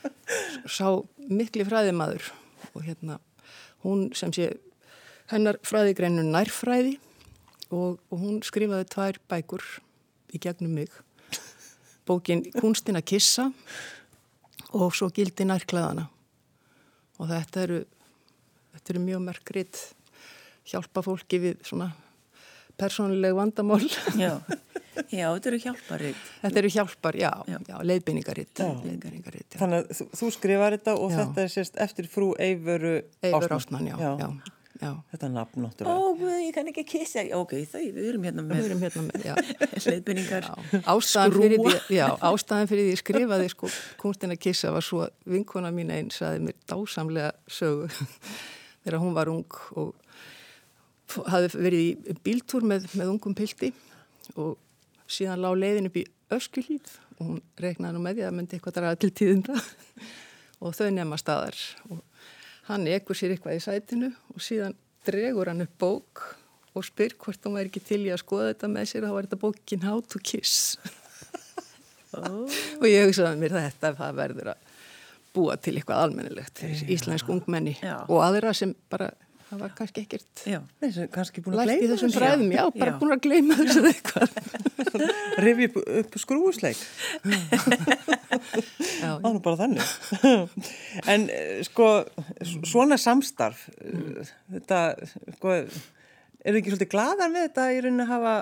Sá 0.76 0.86
mikli 1.28 1.64
fræðimaður 1.66 2.30
og 2.74 2.84
hérna 2.86 3.18
hún 3.84 4.10
sem 4.16 4.32
sé 4.34 4.50
hennar 5.30 5.60
fræðigreinu 5.66 6.24
nærfræði 6.26 6.96
og, 7.70 8.00
og 8.10 8.16
hún 8.18 8.40
skrifaði 8.46 8.88
tvær 8.90 9.20
bækur 9.30 9.64
í 10.34 10.40
gegnum 10.42 10.74
mig. 10.74 10.90
Bókin 12.06 12.42
Kunstin 12.56 12.98
að 12.98 13.08
kissa 13.12 13.50
og 14.74 14.94
svo 14.94 15.10
Gildi 15.14 15.46
nærklæðana. 15.46 16.08
Og 17.20 17.28
þetta 17.30 17.64
eru, 17.66 17.80
þetta 18.74 18.94
eru 18.94 19.04
mjög 19.04 19.24
merkrit 19.26 19.82
hjálpa 20.70 21.04
fólki 21.04 21.40
við 21.42 21.60
svona 21.66 21.90
persónuleg 22.80 23.36
vandamál. 23.36 23.84
Já. 24.18 24.38
Já, 25.10 25.26
þetta 25.36 25.48
eru 25.52 25.58
hjálparið. 25.64 26.22
Þetta 26.42 26.58
eru 26.62 26.70
hjálpar, 26.74 27.14
já, 27.20 27.30
Já. 27.46 27.58
já, 27.58 27.58
já. 27.70 27.76
Þannig 29.60 29.76
að 29.80 29.90
þú, 29.98 30.06
þú 30.20 30.30
skrifar 30.36 30.76
þetta 30.78 30.94
og 30.98 31.10
Já. 31.12 31.18
þetta 31.20 31.44
er 31.44 31.52
sérst 31.54 31.76
eftir 31.84 32.08
frú 32.10 32.32
Eifuru 32.38 32.94
Eifur 33.22 33.54
Ástmann, 33.56 33.86
já, 33.86 33.96
já, 34.00 34.28
já. 34.80 34.90
Þetta 35.12 35.28
nafn 35.34 35.60
Ó, 35.60 35.62
náttúrulega. 35.66 36.16
guð, 36.20 36.36
ég 36.40 36.54
kann 36.56 36.70
ekki 36.72 36.84
kissa. 36.88 37.22
Ok, 37.36 37.52
þau, 37.68 37.82
við 37.94 38.08
erum 38.10 38.22
hérna 38.24 38.42
Við 38.42 38.50
með 38.50 38.64
erum 38.70 38.80
hérna 38.86 39.02
með, 39.10 39.20
já. 39.28 39.34
Ástæðan 40.94 41.34
fyrir 41.36 41.58
því, 41.60 41.74
já, 41.96 42.06
ástæðan 42.30 42.70
fyrir 42.70 42.86
því 42.86 42.94
ég 42.94 43.00
skrifaði 43.02 43.50
sko 43.52 43.70
kunstin 44.00 44.32
að 44.34 44.40
kissa 44.46 44.72
var 44.74 44.84
svo 44.86 45.06
vinkona 45.28 45.70
mín 45.74 45.92
einn 45.94 46.10
saði 46.14 46.40
mér 46.46 46.56
dásamlega 46.70 47.32
sögu 47.50 47.90
þegar 48.84 48.98
hún 49.02 49.14
var 49.16 49.30
ung 49.32 49.60
og 49.76 49.94
hafði 51.28 51.60
verið 51.60 51.86
í 52.14 52.16
bíltúr 52.24 52.64
með, 52.66 52.88
með 52.96 53.12
ungum 53.16 53.34
pilti 53.36 53.72
og 54.38 54.56
síðan 55.10 55.42
lág 55.44 55.58
leiðin 55.60 55.90
upp 55.90 55.98
í 56.00 56.04
öskulíð 56.34 56.92
og 57.18 57.22
hún 57.24 57.40
regnaði 57.60 57.96
nú 57.96 58.02
með 58.04 58.18
því 58.18 58.26
að 58.26 58.36
myndi 58.36 58.56
eitthvað 58.56 58.76
draga 58.78 59.00
til 59.00 59.10
tíðinda. 59.20 59.56
Og 60.60 60.74
þau 60.76 60.90
nefna 60.92 61.16
staðar. 61.16 61.56
Og 61.88 62.00
hann 62.68 62.86
ekkur 62.92 63.16
sér 63.16 63.32
eitthvað 63.32 63.56
í 63.56 63.62
sætinu 63.64 64.10
og 64.34 64.42
síðan 64.44 64.74
dregur 65.08 65.48
hann 65.48 65.64
upp 65.64 65.76
bók 65.80 66.24
og 66.76 66.84
spyr 66.84 67.14
hvort 67.18 67.46
hún 67.48 67.56
væri 67.56 67.70
ekki 67.70 67.80
til 67.80 68.02
í 68.04 68.10
að 68.12 68.20
skoða 68.20 68.50
þetta 68.50 68.68
með 68.68 68.90
sér. 68.90 69.06
Og 69.06 69.08
þá 69.08 69.16
var 69.16 69.28
þetta 69.28 69.40
bókin 69.40 69.86
How 69.86 70.02
to 70.04 70.20
Kiss. 70.20 70.76
Og 72.82 72.86
ég 72.90 73.06
hugsaði 73.06 73.40
mér 73.40 73.56
þetta 73.56 73.94
það 73.96 74.20
verður 74.20 74.52
að 74.52 74.68
búa 75.34 75.56
til 75.62 75.76
eitthvað 75.78 76.04
almennilegt 76.04 76.62
íslensk 76.90 77.28
ungmenni 77.30 77.76
Já. 77.78 78.02
og 78.02 78.22
aðra 78.24 78.52
sem 78.56 78.72
bara 78.90 79.12
það 79.50 79.60
var 79.64 79.72
kannski 79.78 80.02
ekkert 80.06 80.42
Já. 80.46 80.60
Er 80.86 81.08
kannski 81.14 81.42
búin 81.44 81.56
að 81.58 81.68
lært 81.72 81.82
í 81.84 81.88
þessum 81.90 82.10
þessu. 82.12 82.20
fræðum, 82.22 82.52
já, 82.54 82.62
bara 82.78 82.92
Já. 82.94 82.98
búin 83.00 83.14
að 83.16 83.22
gleyma 83.26 83.56
þessu 83.60 83.82
eitthvað 83.90 84.28
Rifi 85.44 85.68
upp, 85.70 85.76
upp 86.00 86.16
skrúusleik. 86.20 86.80
já, 87.90 89.12
Það 89.20 89.28
er 89.28 89.34
nú 89.34 89.40
bara 89.44 89.58
þannig. 89.60 89.94
en 91.14 91.24
eh, 91.32 91.62
sko, 91.66 91.88
svona 92.68 92.98
samstarf, 93.00 93.66
eh, 93.80 94.30
þetta, 94.56 94.80
sko, 95.38 95.56
eru 96.40 96.60
ekki 96.60 96.72
svolítið 96.72 96.92
gladar 96.94 97.32
með 97.32 97.48
þetta 97.48 97.66
í 97.76 97.80
rauninni 97.84 98.06
að 98.06 98.12
hafa 98.14 98.34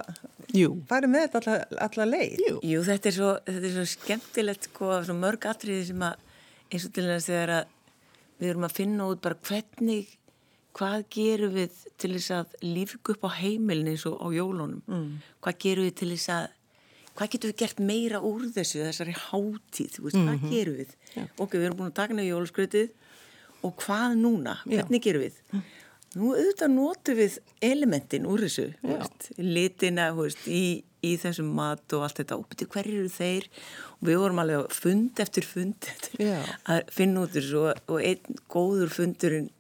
jú, 0.55 0.71
farið 0.91 1.13
með 1.15 1.27
þetta 1.27 1.43
alla, 1.43 1.83
alla 1.89 2.09
leið? 2.13 2.37
jú 2.47 2.61
Jú, 2.75 2.85
þetta 2.87 3.11
er 3.13 3.17
svo, 3.19 3.33
þetta 3.49 3.67
er 3.71 3.75
svo 3.79 3.87
skemmtilegt 3.95 4.71
sko, 4.71 4.93
svo 5.09 5.17
mörg 5.19 5.49
atriði 5.51 5.89
sem 5.91 6.07
að 6.07 6.25
eins 6.69 6.85
og 6.89 6.95
til 6.99 7.07
þess 7.09 7.33
að 7.35 7.57
við 8.39 8.53
erum 8.53 8.69
að 8.69 8.77
finna 8.79 9.09
út 9.11 9.23
bara 9.25 9.39
hvernig 9.49 10.15
hvað 10.79 11.09
gerum 11.15 11.57
við 11.57 11.83
til 11.99 12.13
þess 12.15 12.35
að 12.37 12.55
lífgu 12.63 13.17
upp 13.17 13.27
á 13.27 13.31
heimilin 13.41 13.91
eins 13.93 14.07
og 14.09 14.21
á 14.23 14.27
jólunum? 14.35 14.81
Mm. 14.87 15.19
hvað 15.43 15.61
gerum 15.65 15.89
við 15.89 15.99
til 16.03 16.13
þess 16.15 16.33
að 16.37 16.47
hvað 17.19 17.33
getum 17.35 17.51
við 17.51 17.59
gert 17.65 17.83
meira 17.83 18.23
úr 18.23 18.47
þessu 18.55 18.85
þessari 18.85 19.17
hátíð, 19.19 19.99
veist, 20.05 20.21
hvað 20.23 20.47
gerum 20.53 20.79
við? 20.79 20.95
Ok, 21.43 21.57
við 21.59 21.67
erum 21.67 21.81
búin 21.81 21.91
að 21.91 21.99
taka 21.99 22.15
nefnir 22.15 22.31
jóluskrötið 22.31 22.93
og 23.67 23.75
hvað 23.83 24.15
núna, 24.21 24.55
hvernig 24.69 25.03
gerum 25.03 25.25
við? 25.27 25.41
Nú 26.17 26.31
auðvitað 26.33 26.71
notum 26.73 27.19
við 27.19 27.35
elementin 27.61 28.29
úr 28.31 28.47
þessu 28.47 28.69
veist, 28.81 29.27
litina 29.37 30.07
veist, 30.17 30.47
í, 30.47 30.81
í 31.05 31.11
þessum 31.21 31.51
mat 31.59 31.95
og 31.99 32.07
allt 32.07 32.23
þetta. 32.23 32.39
Og 32.39 32.49
betur 32.49 32.71
hverju 32.73 33.03
eru 33.03 33.13
þeir? 33.13 33.49
Og 33.99 34.09
við 34.09 34.21
vorum 34.23 34.41
alveg 34.41 34.73
fund 34.79 35.21
eftir 35.21 35.45
fund 35.45 35.91
eftir, 35.91 36.17
Já. 36.23 36.39
að 36.71 36.95
finna 36.95 37.27
út 37.27 37.35
þessu 37.37 37.61
og, 37.61 37.83
og 37.93 38.01
einn 38.01 38.41
góður 38.49 38.95
fundurinn 38.95 39.51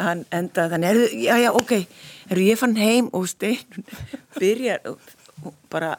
hann 0.00 0.24
endaði 0.34 0.74
þannig, 0.74 0.88
er, 0.90 1.18
já 1.24 1.36
já 1.42 1.50
ok. 1.54 1.74
Er 2.32 2.40
ég 2.42 2.58
fann 2.60 2.76
heim 2.78 3.10
og 3.14 3.28
stein 3.30 3.84
byrjar 4.38 4.82
og, 4.90 5.12
og 5.44 5.54
bara 5.72 5.94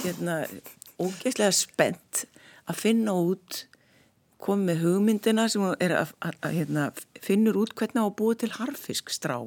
hérna 0.00 0.42
ógeðslega 1.00 1.52
spennt 1.54 2.24
að 2.66 2.80
finna 2.80 3.14
út 3.14 3.64
komið 4.42 4.70
með 4.70 4.82
hugmyndina 4.84 5.46
sem 5.50 5.64
er 5.82 5.94
að, 5.96 6.14
að, 6.24 6.40
að 6.44 6.56
hérna, 6.58 6.86
finnur 7.24 7.58
út 7.62 7.74
hvernig 7.78 8.02
á 8.02 8.06
að 8.06 8.16
búa 8.18 8.36
til 8.38 8.52
harfiskstrá. 8.56 9.38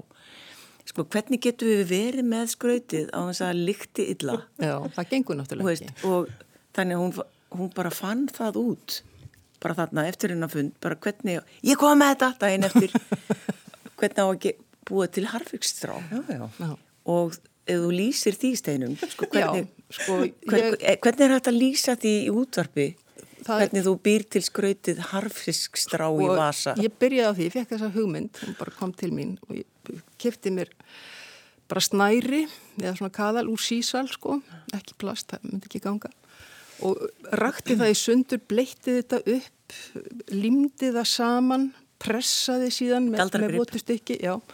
Sko 0.90 1.06
hvernig 1.06 1.44
getum 1.44 1.70
við 1.70 1.84
verið 1.92 2.26
með 2.26 2.54
skrautið 2.56 3.12
á 3.14 3.20
þess 3.30 3.44
að 3.46 3.62
lykti 3.68 4.08
illa? 4.16 4.40
Já, 4.58 4.74
það 4.96 5.12
gengur 5.12 5.38
náttúrulega 5.38 5.76
ekki. 5.76 6.08
og 6.10 6.32
þannig 6.78 6.98
að 6.98 7.04
hún, 7.04 7.30
hún 7.60 7.72
bara 7.76 7.92
fann 7.94 8.26
það 8.34 8.58
út 8.64 8.98
bara 9.60 9.76
þarna 9.82 10.06
eftir 10.10 10.34
hennar 10.34 10.52
fund 10.54 10.72
bara 10.84 10.96
hvernig, 10.96 11.42
ég 11.68 11.78
kom 11.82 12.00
með 12.00 12.14
þetta 12.16 12.30
daginn 12.46 12.68
eftir. 12.70 12.94
Hvernig 14.00 14.22
á 14.24 14.28
að 14.32 14.46
búa 14.88 15.08
til 15.12 15.26
harfiskstrá 15.28 15.98
Já, 16.10 16.20
já. 16.32 16.46
já, 16.56 16.70
og 17.12 17.34
ef 17.70 17.82
þú 17.84 17.90
lýsir 17.94 18.38
því 18.40 18.52
steinum 18.58 18.94
sko, 19.02 19.28
hvernig, 19.30 19.68
Já, 19.68 19.98
sko, 20.00 20.16
hvern, 20.48 20.78
ég- 20.80 21.02
hvernig 21.04 21.26
er 21.28 21.34
hægt 21.36 21.50
að 21.52 21.60
lýsa 21.60 21.96
því 22.00 22.14
í 22.24 22.32
útvarpi? 22.32 22.86
Það- 23.44 23.60
hvernig 23.64 23.84
þú 23.86 23.94
býr 24.08 24.24
til 24.36 24.42
skrautið 24.48 25.04
harfiskstrá 25.12 26.08
í 26.10 26.26
og 26.30 26.34
vasa? 26.40 26.74
ég 26.80 26.96
byrjaði 27.00 27.28
á 27.28 27.34
því, 27.36 27.46
ég 27.50 27.54
fekk 27.58 27.70
þessa 27.76 27.92
hugmynd 27.94 28.42
hún 28.46 28.58
bara 28.60 28.72
kom 28.80 28.94
til 28.94 29.12
mín 29.12 29.36
og 29.50 29.60
ég 29.60 30.02
kefti 30.20 30.52
mér 30.56 30.72
bara 31.70 31.84
snæri 31.84 32.42
eða 32.80 32.96
svona 32.98 33.12
kaðal 33.14 33.46
úr 33.52 33.62
sísal 33.62 34.08
sko, 34.10 34.40
ekki 34.74 34.96
plast, 34.98 35.28
það 35.36 35.44
myndi 35.52 35.68
ekki 35.70 35.84
ganga 35.86 36.10
og 36.86 37.00
rakti 37.42 37.78
það 37.80 37.94
í 37.94 38.00
sundur 38.00 38.42
bleitti 38.50 39.00
þetta 39.00 39.22
upp 39.36 39.78
limdi 40.34 40.92
það 40.96 41.08
saman 41.12 41.70
pressaði 42.00 42.70
síðan 42.72 43.10
með, 43.12 43.34
með 43.42 43.56
votustykki 43.60 44.20
og, 44.32 44.54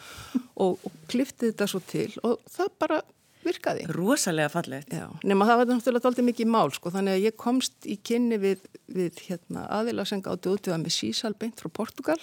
og 0.61 0.87
klifti 1.11 1.51
þetta 1.51 1.67
svo 1.69 1.81
til 1.85 2.09
og 2.25 2.39
það 2.51 2.71
bara 2.81 3.01
virkaði. 3.45 3.85
Rosalega 3.93 4.49
fallegt. 4.49 4.93
Já, 4.93 5.05
nema 5.27 5.45
það 5.45 5.59
var 5.59 5.69
náttúrulega 5.69 6.07
doldið 6.07 6.27
mikið 6.31 6.49
mál 6.49 6.71
sko, 6.73 6.91
þannig 6.95 7.17
að 7.17 7.27
ég 7.27 7.37
komst 7.37 7.85
í 7.85 7.99
kynni 8.01 8.39
við, 8.41 8.63
við 8.89 9.21
hérna, 9.27 9.67
aðila 9.77 10.07
sem 10.09 10.23
gáttu 10.25 10.55
útvöða 10.55 10.79
með 10.81 10.95
sísal 10.97 11.35
beint 11.37 11.61
frá 11.61 11.69
Portugal 11.81 12.17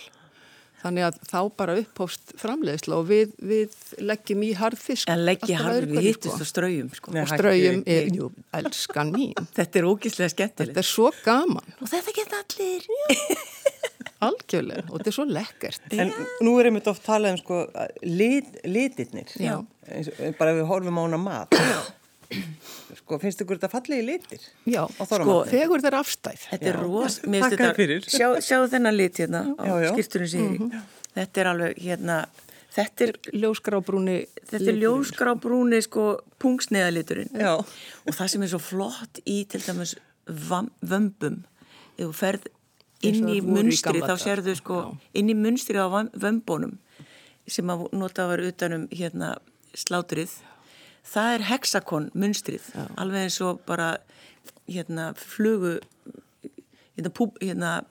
Þannig 0.82 1.04
að 1.06 1.18
þá 1.30 1.36
bara 1.60 1.74
upphófst 1.78 2.32
framleiðsla 2.40 2.96
og 2.98 3.04
við, 3.06 3.34
við 3.38 3.76
leggjum 4.02 4.40
í 4.42 4.48
harðfisk. 4.58 5.10
En 5.12 5.22
alltaf 5.22 5.62
harður, 5.62 5.86
öðru 5.86 5.98
við 5.98 6.06
hittust 6.08 6.34
sko. 6.34 6.42
á 6.42 6.50
ströyjum 6.50 6.88
sko. 6.98 7.12
Og 7.14 7.18
ekki. 7.22 7.92
er, 7.94 8.10
jú, 8.18 8.30
elskan 8.58 9.12
mín. 9.14 9.34
Þetta 9.58 9.78
er 9.82 9.88
ógíslega 9.92 10.32
skemmtilegt. 10.34 10.74
Þetta 10.74 10.82
er 10.82 10.90
svo 10.90 11.12
gaman, 11.22 11.74
Og 11.78 11.92
þetta 11.92 12.16
geta 12.18 12.42
allir. 12.42 12.88
algjörlega, 14.22 14.84
og 14.90 14.98
þetta 14.98 15.10
er 15.12 15.16
svo 15.20 15.26
lekkert. 15.30 15.88
En 16.02 16.12
nú 16.46 16.56
er 16.60 16.70
einmitt 16.70 16.90
oft 16.90 17.02
talað 17.06 17.36
um 17.36 17.40
sko 17.42 17.62
lit, 18.06 18.52
litirnir. 18.66 19.30
Já. 19.38 19.56
Eins, 19.86 20.10
og- 20.18 20.38
bara 20.38 20.54
við 20.58 20.66
horfum 20.70 20.98
á 20.98 21.02
hana 21.06 21.18
mat. 21.22 21.60
sko, 23.00 23.18
finnst 23.22 23.42
ykkur 23.44 23.58
þetta 23.60 23.70
fallegi 23.72 24.04
litir? 24.06 24.46
Já, 24.68 24.82
sko, 24.98 25.36
þegar 25.50 25.82
þetta 25.82 25.90
er 25.92 25.98
afstæð. 25.98 26.46
Þetta 26.52 26.70
er 26.72 26.78
ros, 26.82 27.18
mér 27.26 27.44
finnst 27.46 27.56
þetta, 27.58 27.74
fyrir. 27.78 28.06
sjá, 28.08 28.28
sjá 28.44 28.58
þennan 28.72 28.96
lit 28.98 29.20
hérna 29.22 29.42
á 29.58 29.64
Já, 29.68 29.74
já. 29.86 29.90
skýrstunum 29.96 30.32
síðri. 30.34 30.82
Þetta 31.12 31.42
er 31.44 31.50
alveg 31.52 31.82
hérna, 31.84 32.16
þetta 32.72 33.06
er, 33.08 33.12
Ljósgrábrúni. 33.42 34.16
þetta 34.48 34.70
er 34.72 34.80
ljósgrábrúni 34.80 35.82
sko 35.84 36.06
pungsneðaliturinn. 36.42 37.34
Já. 37.36 37.54
Og 37.60 38.16
það 38.16 38.32
sem 38.34 38.46
er 38.46 38.52
svo 38.54 38.62
flott 38.62 39.20
í 39.28 39.42
til 39.52 39.60
dæmis 39.66 39.96
vömbum, 40.26 41.42
ef 41.98 42.06
þú 42.06 42.12
ferð 42.16 42.48
inn 43.02 43.28
í 43.28 43.40
í 43.40 43.42
munstri, 43.44 43.98
gamla 43.98 44.14
þá 44.14 44.22
sérðu 44.22 44.54
sko, 44.58 44.78
inn 45.18 45.30
í 45.32 45.34
munstri 45.34 45.74
á 45.80 45.86
vömbunum 45.90 46.76
sem 47.50 47.66
að 47.74 47.88
nota 47.98 48.28
var 48.30 48.38
utanum 48.46 48.84
hérna 48.94 49.32
slátrið, 49.74 50.30
það 51.04 51.34
er 51.34 51.44
hexakon 51.50 52.10
munstrið, 52.14 52.68
alveg 52.96 53.26
eins 53.28 53.40
og 53.44 53.60
bara 53.66 53.96
hérna 54.68 55.12
flugu 55.18 55.78
hérna, 56.96 57.10
púp, 57.10 57.38
hérna 57.42 57.82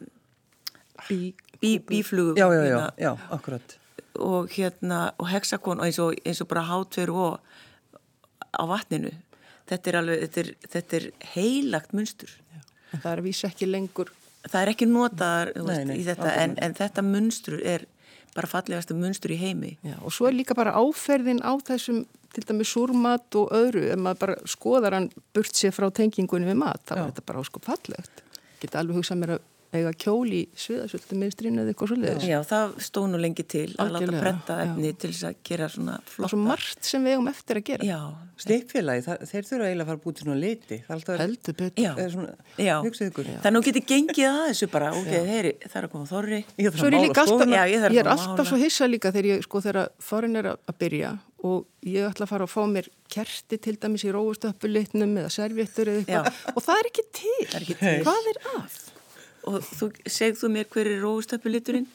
Bí, 1.09 1.33
bí, 1.59 1.79
bíflugu 1.79 2.35
Já, 2.37 2.45
já, 2.53 2.61
já, 2.63 2.77
hérna, 2.77 2.91
já, 2.97 3.11
akkurat. 3.31 3.77
og 4.15 4.49
hérna 4.53 5.13
og 5.17 5.27
hexakon 5.31 5.79
og 5.79 5.85
eins 5.87 5.97
og, 5.99 6.13
eins 6.25 6.41
og 6.41 6.47
bara 6.47 6.61
hátver 6.61 7.09
og 7.09 7.39
á 8.53 8.63
vatninu. 8.69 9.09
Þetta 9.71 9.89
er 9.89 9.97
alveg, 9.97 10.19
þetta 10.25 10.39
er, 10.43 10.49
þetta 10.75 10.97
er 10.99 11.05
heilagt 11.33 11.93
munstur. 11.95 12.29
En 12.91 12.99
það 13.01 13.11
er 13.13 13.21
að 13.21 13.23
vísa 13.29 13.47
ekki 13.49 13.65
lengur. 13.71 14.11
það 14.45 14.61
er 14.61 14.71
ekki 14.73 14.85
notaðar 14.91 15.51
Nei, 15.55 15.85
nei, 15.85 15.97
í 16.01 16.03
þetta 16.05 16.35
en, 16.43 16.55
en 16.61 16.73
þetta 16.77 17.01
munstur 17.07 17.61
er 17.63 17.85
bara 18.35 18.47
fallegasta 18.47 18.93
munstur 18.93 19.31
í 19.31 19.37
heimi. 19.41 19.77
Já, 19.81 19.95
og 20.03 20.13
svo 20.13 20.27
er 20.29 20.35
líka 20.37 20.53
bara 20.53 20.73
áferðin 20.77 21.41
á 21.41 21.55
þessum 21.65 22.05
til 22.35 22.45
dæmis 22.47 22.71
súrmat 22.71 23.37
og 23.39 23.53
öðru 23.55 23.85
ef 23.91 23.99
maður 23.99 24.21
bara 24.25 24.35
skoðar 24.49 24.97
hann 24.97 25.09
burt 25.35 25.57
sér 25.57 25.73
frá 25.75 25.89
tengingunni 25.91 26.47
við 26.47 26.59
mat, 26.61 26.83
þá 26.87 26.93
Já. 26.95 26.99
er 27.01 27.09
þetta 27.11 27.25
bara 27.27 27.43
óskup 27.43 27.67
fallegt. 27.67 28.23
Geta 28.61 28.81
alveg 28.81 29.01
hugsað 29.01 29.21
mér 29.21 29.35
að 29.35 29.47
eiga 29.71 29.91
kjól 29.95 30.27
í 30.35 30.41
sviðasöldu 30.59 31.15
miðstrinu 31.21 31.61
eða 31.63 31.71
eitthvað 31.71 31.91
svo 31.91 31.97
leiðis. 32.01 32.25
Já, 32.27 32.37
það 32.49 32.73
stóð 32.87 33.05
nú 33.13 33.19
lengi 33.23 33.45
til 33.47 33.61
að 33.71 33.77
láta 33.77 34.01
Algjörlega, 34.01 34.21
prenta 34.25 34.57
já. 34.57 34.63
efni 34.65 34.91
til 34.99 35.11
þess 35.13 35.27
að 35.29 35.35
gera 35.47 35.69
svona 35.71 35.95
Og 36.01 36.11
flotta 36.11 36.29
svo 36.33 36.39
margt 36.43 36.89
sem 36.91 37.05
við 37.07 37.15
eigum 37.15 37.29
eftir 37.31 37.59
að 37.61 37.65
gera. 37.69 37.87
Það- 38.41 39.23
þeir 39.31 39.47
þurfa 39.47 39.65
eiginlega 39.69 39.85
að 39.85 39.91
fara 39.91 40.01
búið 40.03 40.15
til 40.17 40.25
svona 40.25 40.39
liti. 40.41 40.77
Það 40.87 40.95
alltaf 40.97 41.19
Heldur 41.21 41.53
betur. 41.61 41.83
já, 41.85 41.91
er 41.97 42.09
svona, 42.11 42.35
já. 42.57 42.75
hugsið 42.83 43.11
ykkur. 43.11 43.25
Þannig 43.41 43.57
að 43.57 43.61
þú 43.61 43.65
getur 43.71 43.85
gengið 43.91 44.27
að 44.31 44.43
þessu 44.51 44.71
bara, 44.71 44.91
ok, 44.91 45.11
heyri, 45.31 45.53
það 45.61 45.75
er 45.81 45.87
að 45.87 45.91
koma 45.91 46.05
þorri 46.11 46.39
Ég 46.57 46.71
þarf 46.71 46.81
að 46.81 46.91
mála. 46.91 47.55
Já, 47.55 47.63
ég 47.71 47.79
þarf 47.85 47.93
ég 47.95 47.99
er 48.03 48.11
alltaf 48.11 48.47
svo 48.47 48.57
hissa 48.57 48.87
líka 48.91 49.11
þegar 49.11 49.29
ég, 49.31 49.43
sko, 49.43 49.61
þegar 49.61 49.89
þorrin 50.01 50.37
er 50.41 50.45
að 50.57 50.77
byrja 50.79 51.19
og 51.43 51.65
ég 51.87 52.05
ætla 52.11 52.25
að 52.27 52.29
fara 52.29 52.45
að 52.45 52.51
fá 52.53 52.63
mér 52.69 52.87
kerti 53.09 53.57
til 53.57 53.75
dæmis 53.81 54.03
í 54.05 54.11
róustöppulitnum 54.13 55.15
eða 55.17 55.31
servéttur 55.33 55.89
eða 55.89 56.03
eitthvað 56.05 56.55
og 56.55 56.63
það 56.65 56.81
er 56.81 56.89
ekki 56.91 57.05
til. 57.17 57.47
Er 57.55 57.61
ekki 57.65 57.77
til. 57.79 58.03
Hvað 58.05 58.29
er 58.33 58.41
að? 58.57 58.90
Og 59.49 59.57
þú, 59.65 59.89
segð 60.05 60.39
þú 60.41 60.49
mér 60.55 60.67
hver 60.73 60.89
er 60.91 61.01
róstöpuliturinn? 61.03 61.87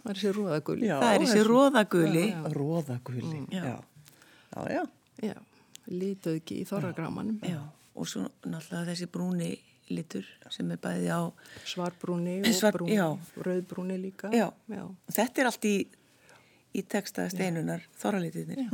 Það 0.00 0.10
er 0.10 0.16
þessi 0.16 0.32
róðaguli. 0.36 0.88
Það 0.90 1.14
er 1.14 1.24
þessi 1.24 1.42
róðaguli 1.48 2.24
Róðaguli. 2.56 3.40
Já. 3.52 3.64
Já. 3.64 3.76
Já, 4.50 4.62
já. 4.74 4.82
Já, 5.20 5.34
lítið 5.92 6.38
ekki 6.40 6.60
í 6.62 6.66
þorragrámanum. 6.68 7.36
Já, 7.44 7.60
og 7.94 8.08
svo 8.08 8.22
náttúrulega 8.48 8.88
þessi 8.94 9.06
brúni 9.12 9.50
litur 9.90 10.24
sem 10.54 10.70
er 10.70 10.78
bæði 10.80 11.10
á 11.10 11.20
Svarbrúni 11.66 12.38
og 12.40 12.52
Svar- 12.54 12.72
brúni, 12.78 12.94
já. 12.96 13.06
rauðbrúni 13.44 13.98
líka. 14.00 14.30
Já, 14.32 14.48
já. 14.70 14.84
þetta 15.12 15.42
er 15.42 15.50
allt 15.50 15.64
í, 15.68 15.74
í 16.74 16.82
texta 16.86 17.26
steinunar 17.30 17.82
þorralitirnir. 18.00 18.70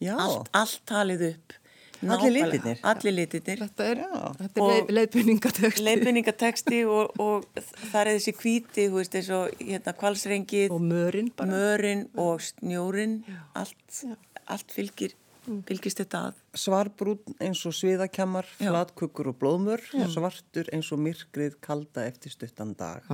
Já. 0.00 0.14
Allt, 0.16 0.48
allt 0.54 0.80
talið 0.86 1.26
upp. 1.34 1.52
Allir 2.04 2.32
litirnir? 2.34 2.80
Allir 2.86 3.14
litirnir. 3.14 3.60
Þetta 3.64 3.86
er, 3.90 4.00
Já. 4.04 4.22
er 4.44 4.62
leið, 4.62 4.90
leiðbynningatökt 4.98 5.82
Leifbynningateksti 5.82 6.80
og, 6.90 7.20
og 7.22 7.46
það 7.56 8.00
er 8.02 8.10
þessi 8.12 8.34
hvíti, 8.40 8.86
þú 8.90 9.00
veist, 9.00 9.16
eins 9.20 9.30
og 9.36 9.62
hérna 9.62 9.94
kvalsrengið, 10.00 10.74
og 10.74 10.82
mörinn 10.84 11.30
bara. 11.36 11.48
mörin 11.52 12.04
og 12.20 12.44
snjórin, 12.44 13.18
allt, 13.56 14.02
allt 14.44 14.76
fylgir, 14.76 15.16
fylgist 15.68 16.02
þetta 16.02 16.22
að. 16.28 16.44
Svarbrún 16.66 17.36
eins 17.40 17.64
og 17.68 17.76
sviðakjammar, 17.78 18.48
Já. 18.60 18.70
flatkukkur 18.70 19.32
og 19.32 19.40
blóðmör, 19.40 19.84
svartur 20.12 20.68
eins 20.76 20.92
og 20.92 21.02
myrkrið 21.04 21.60
kalda 21.64 22.06
eftir 22.10 22.34
stuttan 22.34 22.76
dag. 22.78 23.06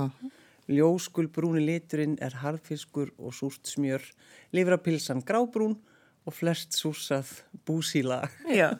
Ljóskul 0.71 1.27
brúni 1.27 1.59
liturinn 1.59 2.15
er 2.23 2.37
harðfiskur 2.39 3.09
og 3.19 3.33
súrt 3.35 3.67
smjör, 3.67 4.03
livrapilsan 4.55 5.23
grábrún 5.27 5.75
og 6.23 6.35
flest 6.35 6.77
súsað 6.77 7.29
búsílag. 7.67 8.31
Já. 8.51 8.71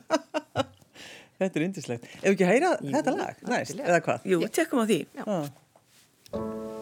Þetta 1.39 1.60
er 1.60 1.65
indislegt. 1.65 2.06
Ef 2.21 2.29
ekki 2.36 2.47
heyra 2.47 2.75
þetta 2.79 3.13
lag, 3.17 3.39
næst, 3.49 3.79
eða 3.82 3.99
hvað? 4.06 4.27
Jú, 4.29 4.43
tekum 4.53 4.84
á 4.84 4.86
því. 4.88 4.99
Já. 5.17 5.25
Þorrin 6.34 6.73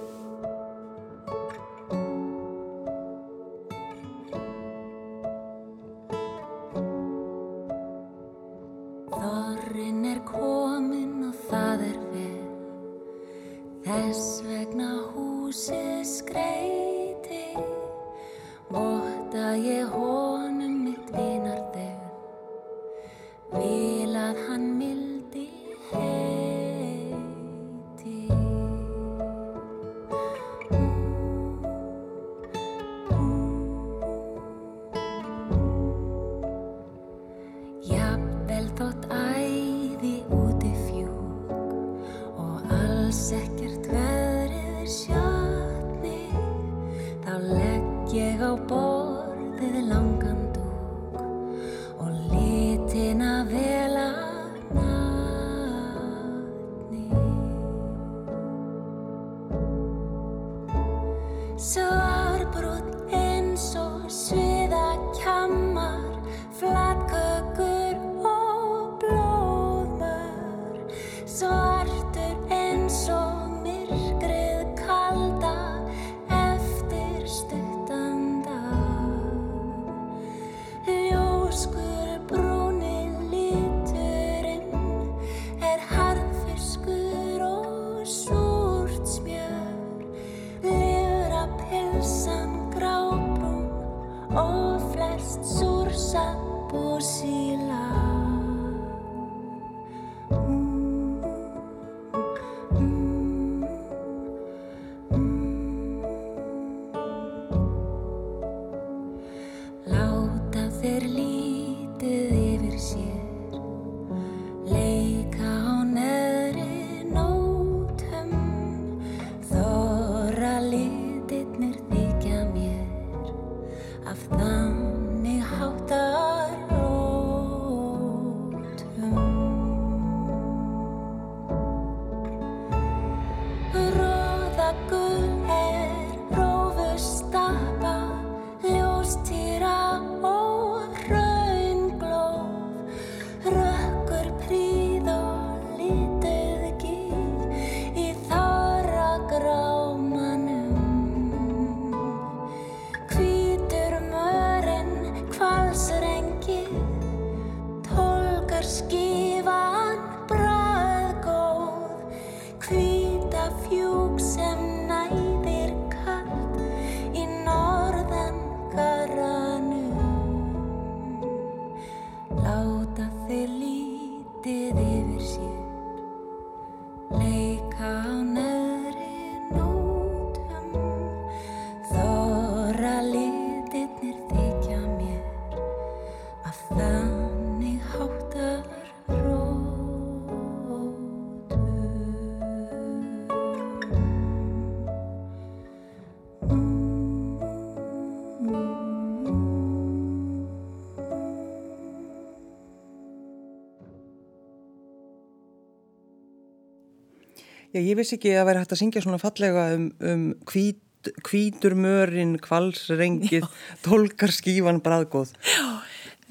ég 207.88 207.98
vissi 208.00 208.18
ekki 208.18 208.34
að 208.38 208.48
vera 208.52 208.64
hægt 208.64 208.76
að 208.76 208.82
syngja 208.84 209.04
svona 209.04 209.20
fallega 209.22 209.68
um, 209.76 209.86
um 210.14 210.26
hvít, 210.52 211.12
hvítur 211.28 211.76
mörinn, 211.80 212.36
kvalsrengið, 212.44 213.48
tólkarskífan, 213.86 214.82
bræðgóð. 214.86 215.34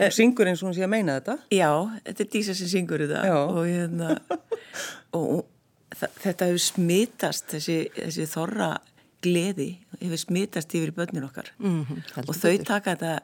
Og 0.00 0.14
syngur 0.16 0.48
eins 0.48 0.62
og 0.62 0.70
hún 0.70 0.76
sé 0.78 0.84
að 0.86 0.92
meina 0.94 1.18
þetta. 1.18 1.34
Já, 1.52 1.70
þetta 2.06 2.22
er 2.24 2.28
Dísa 2.32 2.54
sem 2.56 2.70
syngur 2.72 3.02
þetta 3.04 3.24
Já. 3.28 3.34
og, 3.42 3.58
hérna, 3.68 4.14
og 5.18 5.42
þetta 6.22 6.48
hefur 6.48 6.62
smitast, 6.64 7.50
þessi, 7.52 7.80
þessi 7.98 8.28
þorra 8.30 8.70
gleði 9.20 9.72
hefur 10.00 10.20
smitast 10.22 10.72
yfir 10.78 10.94
börnin 10.96 11.26
okkar 11.26 11.50
Mhm, 11.60 11.98
heldur 12.14 12.30
og 12.32 12.38
þau 12.40 12.64
taka 12.64 12.94
þetta 12.94 13.18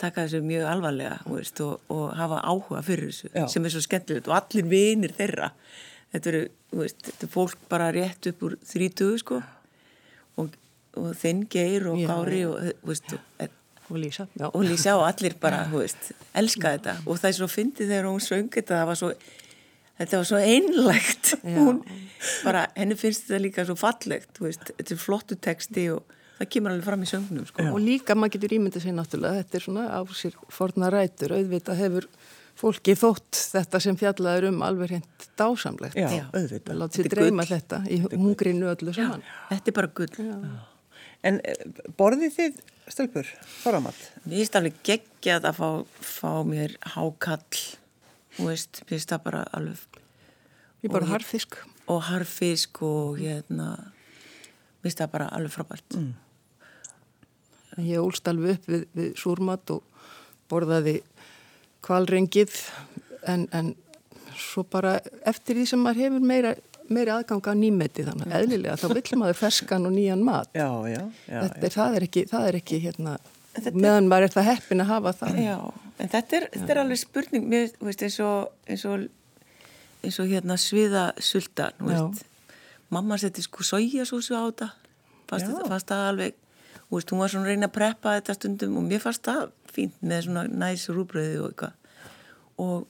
taka 0.00 0.24
þessu 0.26 0.40
mjög 0.44 0.64
alvarlega 0.70 1.18
veist, 1.28 1.60
og, 1.64 1.80
og 1.92 2.06
hafa 2.16 2.38
áhuga 2.44 2.80
fyrir 2.84 3.10
þessu 3.10 3.30
Já. 3.34 3.44
sem 3.52 3.64
er 3.68 3.74
svo 3.74 3.82
skemmtilegt 3.84 4.30
og 4.30 4.36
allir 4.38 4.66
vinir 4.70 5.12
þeirra 5.16 5.50
þetta 6.16 6.32
eru, 6.32 6.40
þú 6.72 6.80
veist, 6.82 7.02
þetta 7.10 7.26
er 7.28 7.32
fólk 7.36 7.62
bara 7.70 7.90
rétt 7.94 8.30
upp 8.32 8.42
úr 8.48 8.56
þrítugu 8.72 9.20
sko 9.22 9.38
og, 10.40 10.56
og 10.96 11.12
þinn 11.20 11.44
geir 11.52 11.86
og 11.92 12.00
Já, 12.00 12.08
gári 12.10 12.42
já. 12.42 12.48
og, 12.50 12.66
þú 12.82 12.92
veist, 12.92 13.16
og, 13.16 13.54
Og 13.86 14.00
Lísa, 14.02 14.24
já. 14.34 14.48
og 14.50 14.64
Lísa 14.66 14.96
og 14.98 15.04
allir 15.06 15.36
bara, 15.44 15.60
þú 15.70 15.84
veist, 15.84 16.08
elska 16.34 16.72
þetta 16.74 16.96
og 17.06 17.20
það 17.22 17.28
er 17.30 17.36
svo 17.38 17.46
fyndið 17.52 17.92
þegar 17.92 18.08
hún 18.10 18.24
söng 18.24 18.48
þetta 18.56 18.80
það 18.80 18.88
var 18.90 18.98
svo, 18.98 19.10
þetta 20.00 20.18
var 20.22 20.26
svo 20.32 20.40
einlægt 20.42 21.30
Já. 21.36 21.54
hún 21.60 21.78
bara, 22.42 22.64
henni 22.74 22.96
finnst 22.98 23.28
þetta 23.28 23.38
líka 23.44 23.66
svo 23.68 23.76
fallegt 23.78 24.32
þú 24.40 24.48
veist, 24.48 24.72
þetta 24.74 24.96
er 24.96 25.02
flottu 25.04 25.38
texti 25.38 25.86
og 25.94 26.16
það 26.40 26.50
kemur 26.56 26.74
alveg 26.74 26.84
fram 26.88 27.04
í 27.06 27.08
söngnum 27.08 27.46
sko. 27.48 27.68
Og 27.70 27.78
líka 27.80 28.12
maður 28.18 28.34
getur 28.34 28.56
ímyndið 28.58 28.82
sér 28.88 28.96
náttúrulega, 28.98 29.38
þetta 29.44 29.56
er 29.56 29.64
svona 29.64 29.84
á 29.88 30.00
sér 30.18 30.34
forna 30.52 30.90
rætur, 30.92 31.32
auðvitað 31.38 31.78
hefur 31.80 32.08
fólki 32.56 32.94
þótt 32.96 33.36
þetta 33.52 33.80
sem 33.84 33.96
fjallaður 34.00 34.46
um 34.50 34.62
alveg 34.64 34.88
hreint 34.94 35.26
dásamlegt. 35.36 35.96
Já, 35.98 36.08
Já. 36.08 36.24
auðvitað. 36.32 36.78
Látt 36.80 36.96
sér 36.96 37.08
dreyma 37.12 37.44
gull. 37.44 37.52
þetta 37.58 37.80
í 37.92 37.98
hungrinu 38.14 38.70
öllu 38.72 38.94
saman. 38.96 39.22
þetta 39.50 39.72
er 39.72 39.76
bara 39.80 39.92
gull 40.00 40.26
En 41.26 41.40
eh, 41.48 41.56
borðið 41.98 42.34
þið, 42.36 42.58
stelpur, 42.92 43.28
þorramat? 43.64 43.96
mér 44.26 44.36
finnst 44.42 44.56
alveg 44.60 44.74
geggjað 44.86 45.46
að 45.48 45.56
fá, 45.58 45.68
fá 46.06 46.32
mér 46.46 46.74
hákall 46.94 47.62
þú 48.36 48.46
veist, 48.50 48.82
mér 48.84 48.92
finnst 48.94 49.10
það 49.14 49.22
bara 49.24 49.40
alveg 49.56 49.98
Ég 50.84 50.92
bara 50.92 51.08
harfisk. 51.10 51.56
og 51.90 52.02
harfisk 52.10 52.82
og 52.86 53.16
hérna 53.18 53.70
mér 53.80 54.86
finnst 54.86 55.00
það 55.02 55.12
bara 55.16 55.28
alveg 55.34 55.56
frábært 55.56 55.96
Mm. 55.96 56.14
Ég 57.82 58.00
úlst 58.00 58.28
alveg 58.30 58.56
upp 58.56 58.68
við, 58.70 58.84
við 58.96 59.10
súrmat 59.20 59.70
og 59.74 59.82
borðaði 60.48 61.00
kvalrengið 61.86 62.56
en, 63.30 63.46
en 63.54 63.74
svo 64.36 64.64
bara 64.68 64.98
eftir 65.28 65.58
því 65.58 65.66
sem 65.70 65.82
maður 65.82 66.02
hefur 66.06 66.26
meira, 66.30 66.52
meira 66.92 67.16
aðganga 67.20 67.54
á 67.54 67.56
nýmeti 67.58 68.04
þannig 68.06 68.28
að 68.30 68.44
eðlilega 68.44 68.76
þá 68.80 68.86
vill 68.92 69.20
maður 69.22 69.40
ferskan 69.40 69.88
og 69.88 69.96
nýjan 69.96 70.24
mat. 70.26 70.50
Já, 70.54 70.68
já, 70.90 71.00
já. 71.26 71.40
Þetta 71.46 71.72
það 71.76 71.98
er 71.98 72.06
ekki, 72.08 72.24
það 72.30 72.48
er 72.50 72.60
ekki 72.60 72.80
hérna, 72.84 73.16
meðan 73.72 74.10
maður 74.12 74.28
er 74.28 74.36
það 74.36 74.48
heppin 74.50 74.84
að 74.84 74.92
hafa 74.92 75.14
það. 75.22 75.42
Já, 75.46 75.58
en 75.96 76.14
þetta 76.14 76.40
er, 76.40 76.48
þetta 76.54 76.74
er 76.74 76.82
alveg 76.84 77.02
spurning 77.02 77.50
mér 77.52 77.68
veist, 77.80 78.06
eins 78.06 78.18
og 78.24 78.70
eins 78.70 78.86
og, 78.88 79.06
eins 80.04 80.18
og 80.22 80.32
hérna 80.32 80.58
sviða 80.60 81.06
sulta 81.22 81.70
þú 81.78 81.92
Já. 81.92 82.00
veist, 82.02 82.26
mamma 82.92 83.18
setti 83.20 83.44
sko 83.44 83.66
sójasúsu 83.66 84.36
á 84.36 84.42
þetta 84.46 84.72
fannst 85.26 85.88
það 85.90 86.08
alveg 86.12 86.42
veist, 86.92 87.10
hún 87.10 87.22
var 87.22 87.32
svona 87.32 87.48
að 87.48 87.54
reyna 87.54 87.70
að 87.70 87.76
preppa 87.76 88.16
þetta 88.18 88.36
stundum 88.38 88.78
og 88.80 88.86
mér 88.86 89.02
fannst 89.02 89.26
það 89.26 89.48
fínt 89.72 90.00
með 90.00 90.26
svona 90.28 90.46
næs 90.64 90.86
rúbröði 90.92 91.40
og 91.42 91.50
eitthvað 91.50 91.72
og, 92.62 92.86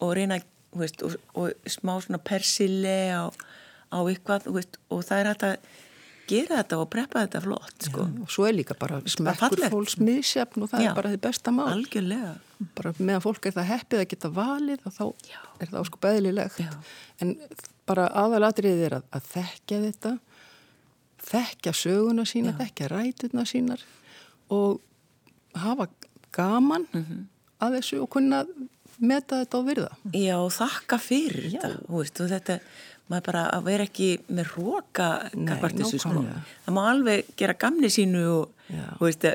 og 0.00 0.14
reyna 0.18 0.40
veist, 0.74 1.02
og, 1.06 1.16
og 1.38 1.70
smá 1.70 1.96
svona 2.02 2.20
persille 2.22 2.96
á, 3.14 3.24
á 3.94 3.98
eitthvað 4.02 4.48
veist, 4.54 4.80
og 4.90 5.04
það 5.06 5.20
er 5.20 5.30
hægt 5.32 5.48
að 5.50 5.74
gera 6.28 6.60
þetta 6.62 6.78
og 6.80 6.88
preppa 6.92 7.22
þetta 7.24 7.40
flott 7.44 7.86
sko. 7.88 8.06
Og 8.24 8.32
svo 8.32 8.46
er 8.48 8.56
líka 8.56 8.76
bara 8.78 9.00
smekkur 9.04 9.64
fólks 9.72 9.98
misjafn 10.00 10.64
og 10.64 10.72
það 10.72 10.84
Já. 10.84 10.90
er 10.90 10.98
bara 10.98 11.12
þið 11.12 11.22
besta 11.26 11.54
mál. 11.54 11.68
algjörlega 11.74 12.34
Bara 12.78 12.94
meðan 12.96 13.24
fólk 13.24 13.48
er 13.48 13.56
það 13.56 13.70
heppið 13.72 14.00
að 14.00 14.06
geta 14.12 14.30
valið 14.32 14.86
og 14.88 14.94
þá 14.94 15.04
er 15.60 15.72
það 15.72 15.88
sko 15.90 16.00
beðlilegt. 16.04 16.60
Já. 16.62 16.70
En 17.20 17.34
bara 17.88 18.06
aðalatriðið 18.22 18.86
er 18.86 18.96
að, 19.00 19.08
að 19.18 19.26
þekkja 19.34 19.80
þetta, 19.82 20.12
þekkja 21.24 21.72
söguna 21.76 22.24
sína, 22.28 22.54
þekkja 22.58 22.90
ræturna 22.92 23.44
sínar 23.48 23.82
og 24.52 24.80
hafa 25.58 25.88
gaman 26.34 26.86
að 27.62 27.78
þessu 27.78 28.00
og 28.04 28.10
kunna 28.12 28.42
meta 29.02 29.40
þetta 29.42 29.60
og 29.60 29.68
virða. 29.68 29.88
Já, 30.14 30.36
og 30.38 30.52
þakka 30.54 30.98
fyrir 31.02 31.48
þetta, 31.54 31.70
þú 31.86 32.02
veist, 32.02 32.20
og 32.22 32.30
þetta, 32.30 32.58
maður 33.10 33.26
bara 33.28 33.42
að 33.56 33.66
vera 33.70 33.88
ekki 33.88 34.10
með 34.28 34.52
róka 34.54 35.08
gafart 35.34 35.80
þessu, 35.80 36.00
sko. 36.04 36.22
Það 36.66 36.76
má 36.78 36.82
alveg 36.92 37.34
gera 37.40 37.56
gamni 37.64 37.90
sínu 37.92 38.24
og, 38.32 38.54
Já. 38.70 38.86
þú 39.00 39.08
veist, 39.08 39.28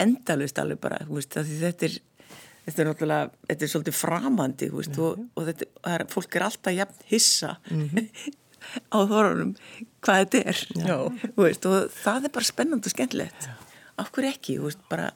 endalust 0.00 0.60
alveg 0.62 0.80
bara, 0.82 1.02
veist, 1.10 1.36
þetta 1.36 1.88
er, 1.88 1.98
þetta 2.64 2.84
er 2.84 2.90
náttúrulega, 2.90 3.34
þetta 3.50 3.66
er 3.66 3.74
svolítið 3.74 3.98
framandi, 3.98 4.70
og, 4.72 5.26
og 5.34 5.50
þetta, 5.50 5.70
er, 5.92 6.06
fólk 6.14 6.38
er 6.40 6.46
alltaf 6.48 6.78
jafn 6.78 7.04
hissa 7.12 7.56
á 8.92 8.98
þorunum 9.10 9.52
hvað 10.04 10.22
þetta 10.22 10.40
er, 10.52 10.62
Já. 10.80 10.96
þú 11.34 11.44
veist, 11.46 11.68
og 11.68 11.92
það 11.96 12.28
er 12.28 12.34
bara 12.36 12.48
spennandi 12.50 12.90
og 12.90 12.94
skemmtilegt. 12.94 13.48
Af 14.00 14.10
hverju 14.14 14.32
ekki, 14.32 14.56
þú 14.58 14.68
veist, 14.68 14.82
bara, 14.90 15.10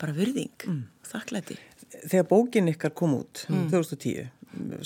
bara 0.00 0.16
virðing, 0.16 0.66
þakklæti. 1.08 1.58
Þegar 2.04 2.26
bókin 2.30 2.72
ykkar 2.72 2.94
kom 2.96 3.14
út, 3.20 3.44
2010, 3.48 4.28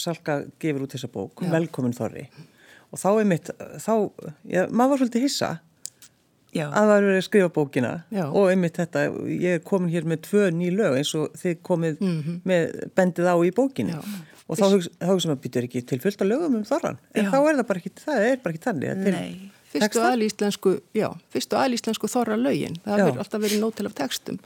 Salka 0.01 0.43
gefur 0.63 0.87
út 0.87 0.95
þessa 0.97 1.11
bók, 1.13 1.43
Velkomin 1.53 1.97
Þorri, 1.97 2.29
og 2.89 3.01
þá 3.01 3.09
er 3.11 3.27
mitt, 3.29 3.51
þá, 3.85 3.95
já, 4.49 4.63
maður 4.71 4.95
var 4.95 5.03
svolítið 5.03 5.27
hissa 5.27 5.51
Já. 6.55 6.65
að 6.71 6.79
það 6.79 6.89
var 6.93 7.03
verið 7.05 7.19
að 7.21 7.27
skrifa 7.27 7.51
bókina 7.59 7.93
Já. 8.15 8.25
og 8.31 8.49
einmitt 8.53 8.79
þetta, 8.81 9.03
ég 9.29 9.59
er 9.59 9.65
komin 9.69 9.93
hér 9.93 10.07
með 10.09 10.23
tvö 10.29 10.47
ný 10.57 10.71
lög 10.73 10.97
eins 10.97 11.13
og 11.19 11.37
þið 11.37 11.59
komið 11.69 12.01
með 12.49 12.79
bendið 12.97 13.29
á 13.29 13.37
í 13.45 13.53
bókinni 13.53 13.93
Já. 13.93 14.01
og 14.49 14.57
þá 14.57 14.65
hugsa, 14.73 14.91
þá 15.03 15.11
hugsa 15.13 15.29
maður 15.33 15.43
býtur 15.45 15.69
ekki 15.69 15.83
til 15.91 16.01
fullt 16.01 16.25
af 16.25 16.31
lögum 16.31 16.57
um 16.61 16.65
þorran, 16.65 16.99
en 17.15 17.25
Já. 17.29 17.31
þá 17.35 17.39
er 17.43 17.59
það 17.61 17.67
bara 17.69 17.83
ekki, 17.85 17.93
það 18.01 18.27
er 18.31 18.37
bara 18.43 18.55
ekki 18.57 18.65
þannig. 18.65 19.07
er. 19.13 19.29
Fyrstu 19.69 19.85
textar. 19.85 20.13
aðlíslensku, 20.15 20.71
já, 20.97 21.09
fyrstu 21.29 21.57
aðlíslensku 21.61 22.09
þorra 22.09 22.39
lögin, 22.41 22.79
það 22.87 23.03
hefur 23.05 23.19
alltaf 23.21 23.43
verið 23.43 23.61
nót 23.61 23.77
til 23.77 23.85
af 23.91 23.97
textum. 23.99 24.39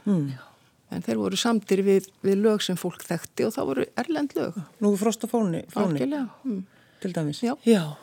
En 0.93 1.01
þeir 1.01 1.17
voru 1.17 1.37
samtir 1.39 1.79
við, 1.81 2.09
við 2.21 2.41
lög 2.43 2.61
sem 2.61 2.75
fólk 2.77 3.01
þekkti 3.07 3.47
og 3.47 3.53
það 3.55 3.69
voru 3.69 3.85
erlend 4.03 4.35
lög. 4.37 4.59
Nú 4.83 4.91
frost 4.99 5.23
og 5.25 5.31
fóni, 5.31 5.63
fóni 5.71 5.95
Algjörlega, 5.95 6.27
mm. 6.43 6.59
til 7.01 7.13
dæmis. 7.15 7.39
já, 7.41 7.55
Já, 7.65 7.95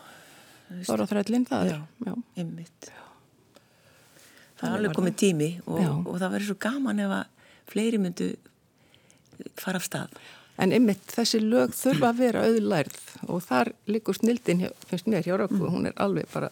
þorra 0.89 1.07
þrællin, 1.13 1.45
það 1.53 1.69
er, 1.69 1.77
Já. 1.77 2.09
já. 2.09 2.17
einmitt. 2.41 2.91
Það 4.61 4.69
er 4.69 4.77
alveg 4.77 4.99
komið 4.99 5.17
tími 5.23 5.51
og, 5.65 5.81
Já. 5.81 5.91
og 5.97 6.15
það 6.21 6.35
verður 6.35 6.51
svo 6.51 6.59
gaman 6.67 7.01
ef 7.01 7.17
að 7.17 7.51
fleiri 7.71 8.01
myndu 8.03 8.29
fara 9.61 9.81
af 9.81 9.87
stað. 9.87 10.21
En 10.61 10.75
einmitt 10.77 11.05
þessi 11.09 11.41
lög 11.41 11.73
þurfa 11.73 12.11
að 12.11 12.19
vera 12.21 12.45
auðlærð 12.45 12.99
og 13.33 13.45
þar 13.47 13.73
likur 13.89 14.19
snildin, 14.19 14.67
finnst 14.91 15.09
mér 15.09 15.25
hjá 15.25 15.39
Rökku, 15.41 15.63
hún 15.73 15.89
er 15.89 15.95
alveg 15.97 16.29
bara 16.35 16.51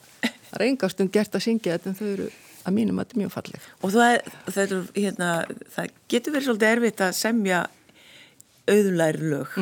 reyngastum 0.57 1.11
gert 1.13 1.37
að 1.37 1.45
syngja 1.45 1.77
þetta 1.77 1.91
en 1.91 1.99
þau 1.99 2.07
eru 2.15 2.29
að 2.69 2.77
mínum 2.77 3.01
að 3.01 3.05
þetta 3.05 3.17
er 3.17 3.23
mjög 3.23 3.35
falleg. 3.35 3.67
Og 3.83 3.93
það, 3.93 4.15
það, 4.47 4.63
er, 4.63 4.87
hérna, 4.97 5.29
það 5.75 5.93
getur 6.15 6.35
verið 6.35 6.49
svolítið 6.49 6.73
erfitt 6.73 7.05
að 7.05 7.15
semja 7.19 7.61
auðlæri 8.69 9.31
lög. 9.35 9.55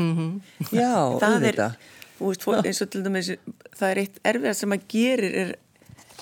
Já, 0.70 0.94
það 0.94 1.26
er, 1.26 1.36
auðvitað. 1.36 1.76
þú 2.16 2.30
veist, 2.30 2.46
fólk, 2.46 2.70
eins 2.70 2.82
og 2.82 2.92
til 2.92 3.04
dæmis, 3.06 3.32
það 3.76 3.90
er 3.90 4.02
eitt 4.02 4.22
erfiðar 4.32 4.58
sem 4.60 4.76
að 4.76 4.88
gerir 4.94 5.38
er, 5.42 5.52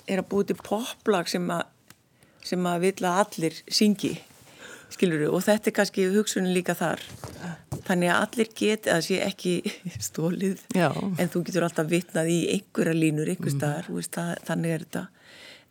er 0.04 0.24
að 0.24 0.28
búið 0.32 0.50
til 0.50 0.58
poplag 0.64 1.30
sem 1.32 1.52
að, 1.52 1.64
sem 2.44 2.68
að 2.68 2.84
vil 2.84 2.94
að 3.08 3.20
allir 3.22 3.58
syngi, 3.72 4.12
skilur 4.92 5.26
og 5.30 5.42
þetta 5.44 5.70
er 5.70 5.76
kannski 5.78 6.06
hugsunin 6.12 6.54
líka 6.54 6.76
þar. 6.78 7.02
Þannig 7.84 8.12
að 8.12 8.20
allir 8.20 8.50
geti, 8.56 8.92
að 8.92 9.02
sé 9.08 9.18
ekki 9.24 9.54
stólið, 10.08 10.62
Já. 10.76 10.88
en 10.92 11.32
þú 11.32 11.44
getur 11.48 11.66
alltaf 11.66 11.90
vitnað 11.90 12.30
í 12.32 12.38
einhverja 12.54 12.94
línur, 12.96 13.32
einhver 13.32 13.52
staðar, 13.52 13.88
þú 13.88 13.98
veist, 13.98 14.14
það, 14.14 14.32
þannig 14.48 14.76
er 14.76 14.86
þetta. 14.86 15.04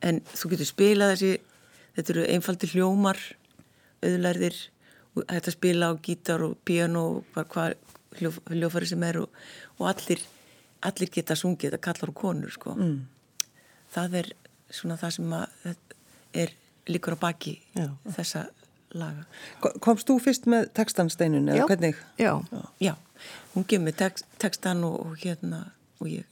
En 0.04 0.20
þú 0.34 0.52
getur 0.54 0.70
spilað 0.70 1.16
þessi, 1.16 1.32
þetta 1.98 2.14
eru 2.16 2.28
einfaldi 2.36 2.70
hljómar, 2.74 3.24
auðlærðir, 4.04 4.60
að 5.24 5.50
spila 5.54 5.90
á 5.90 5.94
gítar 6.04 6.44
og 6.46 6.58
piano, 6.66 7.04
og 7.10 7.34
hvað, 7.34 7.50
hvað, 7.54 7.76
hljófari 8.54 8.90
sem 8.90 9.04
er 9.08 9.24
og, 9.24 9.44
og 9.80 9.88
allir, 9.90 10.22
allir 10.86 11.12
geta 11.14 11.38
sungið, 11.38 11.72
þetta 11.72 11.86
kallar 11.88 12.14
og 12.14 12.18
konur 12.20 12.54
sko. 12.54 12.76
mm. 12.78 13.48
það 13.94 14.20
er 14.22 14.34
svona 14.74 14.98
það 15.02 15.16
sem 15.18 15.34
að, 15.38 15.80
er 16.44 16.54
líkur 16.90 17.16
á 17.16 17.18
baki 17.20 17.56
Já. 17.78 17.90
þessa 18.18 18.48
laga 18.94 19.26
Ko- 19.64 19.74
Komst 19.84 20.10
þú 20.10 20.20
fyrst 20.24 20.50
með 20.50 20.70
textansteinun 20.78 21.50
eða 21.50 21.64
Já. 21.64 21.68
hvernig? 21.70 22.02
Já, 22.20 22.34
já, 22.80 22.96
hún 23.56 23.66
gefur 23.68 23.86
mig 23.86 23.96
text, 24.00 24.28
textan 24.42 24.84
og, 24.88 25.00
og 25.06 25.18
hérna 25.24 25.66
og 26.00 26.10
ég 26.12 26.26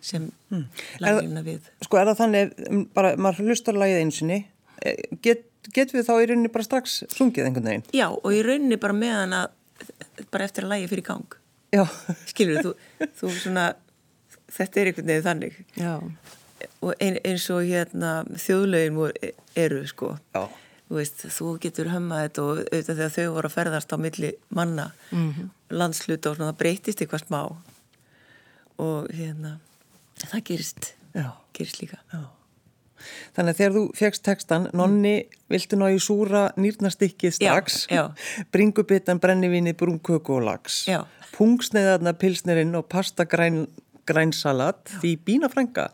sem 0.00 0.30
mm. 0.50 0.64
laglina 1.04 1.42
við 1.44 1.68
Sko 1.84 2.00
er 2.00 2.10
það 2.10 2.22
þannig, 2.22 2.54
um, 2.70 2.82
bara 2.96 3.14
maður 3.20 3.50
hlustar 3.50 3.76
lagið 3.78 4.00
einu 4.00 4.16
sinni, 4.16 4.38
eh, 4.82 4.96
get, 5.22 5.44
get 5.74 5.92
við 5.94 6.08
þá 6.08 6.14
í 6.16 6.30
rauninni 6.30 6.52
bara 6.52 6.66
strax 6.66 7.02
sungið 7.12 7.46
einhvern 7.46 7.68
veginn? 7.68 7.86
já, 7.92 8.08
og 8.08 8.30
í 8.32 8.40
rauninni 8.46 8.80
bara 8.80 8.96
meðan 8.96 9.36
að 9.36 10.26
bara 10.32 10.48
eftir 10.48 10.66
að 10.66 10.74
lagi 10.74 10.90
fyrir 10.90 11.04
í 11.04 11.08
gang 11.12 11.38
Já, 11.70 11.84
skilur 12.26 12.64
þú, 12.64 12.74
þú 13.20 13.32
svona 13.36 13.68
þetta 14.50 14.80
er 14.80 14.90
einhvern 14.90 15.10
veginn 15.12 15.28
þannig 15.28 15.60
já, 15.78 15.92
ein, 17.00 17.18
eins 17.24 17.46
og 17.52 17.62
hérna 17.68 18.24
þjóðlegin 18.34 18.98
voru, 18.98 19.32
eru 19.58 19.80
sko 19.88 20.12
Já. 20.34 20.44
þú 20.88 20.98
veist, 20.98 21.24
þú 21.36 21.54
getur 21.62 21.92
hömmað 21.92 22.24
þetta 22.26 22.44
og 22.44 22.62
auðvitað 22.62 23.00
þegar 23.00 23.16
þau 23.16 23.34
voru 23.36 23.50
að 23.50 23.56
ferðast 23.56 23.94
á 23.94 23.96
milli 24.00 24.32
manna, 24.48 24.90
-hmm. 25.10 25.50
landsluta 25.70 26.30
og 26.30 26.36
svona 26.36 26.52
það 26.52 26.60
breytist 26.64 27.00
eitthvað 27.00 27.26
smá 27.26 27.40
og 28.80 29.08
hérna 29.12 29.58
það 30.28 30.44
gerist, 30.44 30.94
Já. 31.14 31.32
gerist 31.52 31.80
líka 31.82 31.98
já. 32.12 32.26
Þannig 33.36 33.54
að 33.54 33.58
þegar 33.60 33.74
þú 33.76 33.82
fegst 33.96 34.22
textan, 34.26 34.66
nonni, 34.76 35.14
viltu 35.48 35.78
ná 35.80 35.86
í 35.88 35.98
súra 36.02 36.42
nýrnastykkið 36.60 37.36
strax, 37.38 37.86
Já, 37.88 38.10
bringubitan, 38.52 39.20
brennivíni, 39.22 39.72
brúnköku 39.72 40.36
og 40.36 40.44
lags, 40.44 40.82
Já. 40.88 41.04
pungsneiðarna, 41.36 42.12
pilsnerinn 42.20 42.76
og 42.76 42.88
pasta 42.92 43.24
græn, 43.24 43.66
grænsalat, 44.08 44.84
því 45.00 45.14
bína 45.24 45.50
frænga 45.52 45.90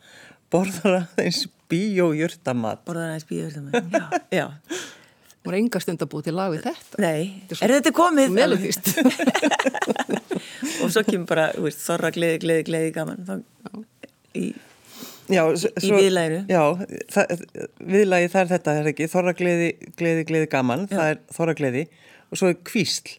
borðar 0.52 1.00
aðeins 1.02 1.46
bíó 1.70 2.10
jörtamat. 2.16 2.84
borðar 2.86 3.16
aðeins 3.16 3.26
það 3.30 3.90
já, 3.96 4.20
já, 4.38 4.46
hún 5.46 5.54
er 5.54 5.58
enga 5.60 5.80
stund 5.82 6.02
að 6.02 6.10
búið 6.12 6.28
til 6.28 6.36
lag 6.36 6.54
við 6.54 6.64
þetta. 6.66 7.02
nei, 7.02 7.42
Þetta 7.50 7.58
er 7.64 7.70
er 7.70 7.76
þetta 7.80 7.92
komið? 7.96 8.32
Melodíst. 8.36 8.92
og 10.82 10.90
svo 10.94 11.02
kemur 11.06 11.28
bara, 11.30 11.50
þú 11.56 11.66
veist, 11.66 11.82
þorra, 11.86 12.10
gleði, 12.14 12.40
gleði, 12.42 12.64
gleði, 12.70 12.94
gaman 12.96 13.26
þá, 13.28 13.36
í, 14.36 14.48
Já, 15.26 15.42
Í 15.82 15.88
viðlaginu. 15.90 16.44
Já, 16.46 16.60
það, 17.10 17.40
viðlagi 17.82 18.28
það 18.30 18.40
er 18.44 18.50
þetta, 18.52 18.74
það 18.76 18.80
er 18.84 18.90
ekki, 18.92 19.08
þorra 19.10 19.32
gleði, 19.34 19.70
gleði, 19.98 20.26
gleði 20.28 20.48
gaman, 20.52 20.84
það 20.92 21.08
er 21.10 21.22
þorra 21.34 21.54
gleði 21.58 21.82
og 22.30 22.38
svo 22.38 22.50
er 22.52 22.60
kvísl, 22.70 23.16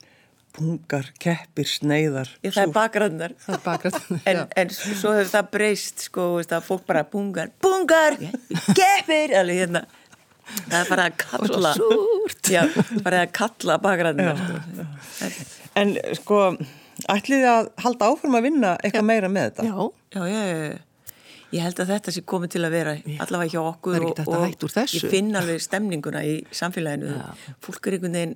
pungar, 0.58 1.12
keppir, 1.22 1.68
sneiðar. 1.70 2.32
ég, 2.42 2.56
það 2.56 2.64
er 2.66 3.62
bakrætt. 3.66 4.00
en, 4.30 4.42
en 4.58 4.74
svo 4.74 5.14
hefur 5.14 5.30
það 5.36 5.52
breyst 5.54 6.08
sko, 6.08 6.28
veist, 6.40 6.56
að 6.56 6.66
fólk 6.68 6.88
bara 6.90 7.06
bungar 7.12 7.54
bungar, 7.64 8.18
geppir 8.78 9.36
alveg 9.38 9.64
hérna. 9.64 9.86
Það 10.48 10.80
er 10.80 10.90
bara 10.90 11.06
að 11.10 11.16
kalla. 11.22 11.72
já, 12.56 12.62
bara 13.04 13.24
að 13.26 13.32
kalla 13.36 13.78
bakgræðnar 13.84 14.42
sko. 14.42 14.88
En 15.78 15.94
sko, 16.18 16.42
ætlið 17.12 17.44
þið 17.44 17.48
að 17.52 17.72
halda 17.84 18.12
áfram 18.12 18.38
að 18.40 18.46
vinna 18.48 18.76
eitthvað 18.82 19.10
meira 19.12 19.32
með 19.32 19.50
þetta? 19.52 19.68
Já, 19.68 19.90
já, 20.18 20.22
já, 20.32 20.44
já, 20.48 20.60
já. 20.72 20.84
Ég 21.48 21.64
held 21.64 21.78
að 21.80 21.92
þetta 21.94 22.12
sé 22.12 22.22
komið 22.28 22.50
til 22.58 22.62
að 22.68 22.74
vera 22.76 22.94
allavega 23.24 23.54
hjá 23.54 23.62
okkur 23.62 24.06
úr 24.10 24.72
þessu. 24.74 24.98
ég 24.98 25.12
finn 25.14 25.30
alveg 25.40 25.62
stemninguna 25.64 26.24
í 26.28 26.42
samfélaginu. 26.52 27.14
Fólk 27.64 27.88
er 27.88 27.96
einhvern 27.96 28.18
veginn 28.18 28.34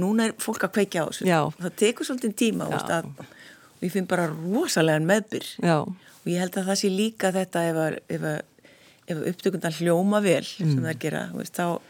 núna 0.00 0.26
er 0.28 0.32
fólk 0.42 0.64
að 0.66 0.72
kveikja 0.78 1.04
á 1.04 1.06
þessu 1.10 1.26
Já. 1.28 1.40
það 1.60 1.76
tekur 1.82 2.06
svolítið 2.08 2.34
tíma 2.40 2.68
veist, 2.72 2.90
að, 2.90 3.04
og 3.18 3.82
ég 3.86 3.92
finn 3.94 4.06
bara 4.10 4.26
rosalega 4.30 5.00
meðbyr 5.06 5.46
já, 5.62 5.76
og 5.84 6.26
ég 6.30 6.40
held 6.42 6.56
að 6.58 6.66
það 6.70 6.80
sé 6.80 6.90
líka 6.90 7.30
þetta 7.34 7.62
ef, 7.70 7.76
að- 7.76 8.00
ef, 8.08 8.20
að- 8.20 8.72
ef 9.14 9.22
upptökundan 9.34 9.76
hljóma 9.78 10.22
vel 10.24 10.42
sem 10.44 10.66
Mm. 10.68 10.82
það 10.82 10.90
er 10.94 11.00
gera 11.04 11.22
veist, 11.34 11.54
þá 11.54 11.80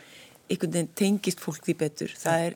einhvern 0.51 0.73
veginn 0.73 0.93
tengist 0.95 1.41
fólk 1.41 1.63
því 1.65 1.77
betur 1.79 2.09
það, 2.13 2.47
er, 2.51 2.55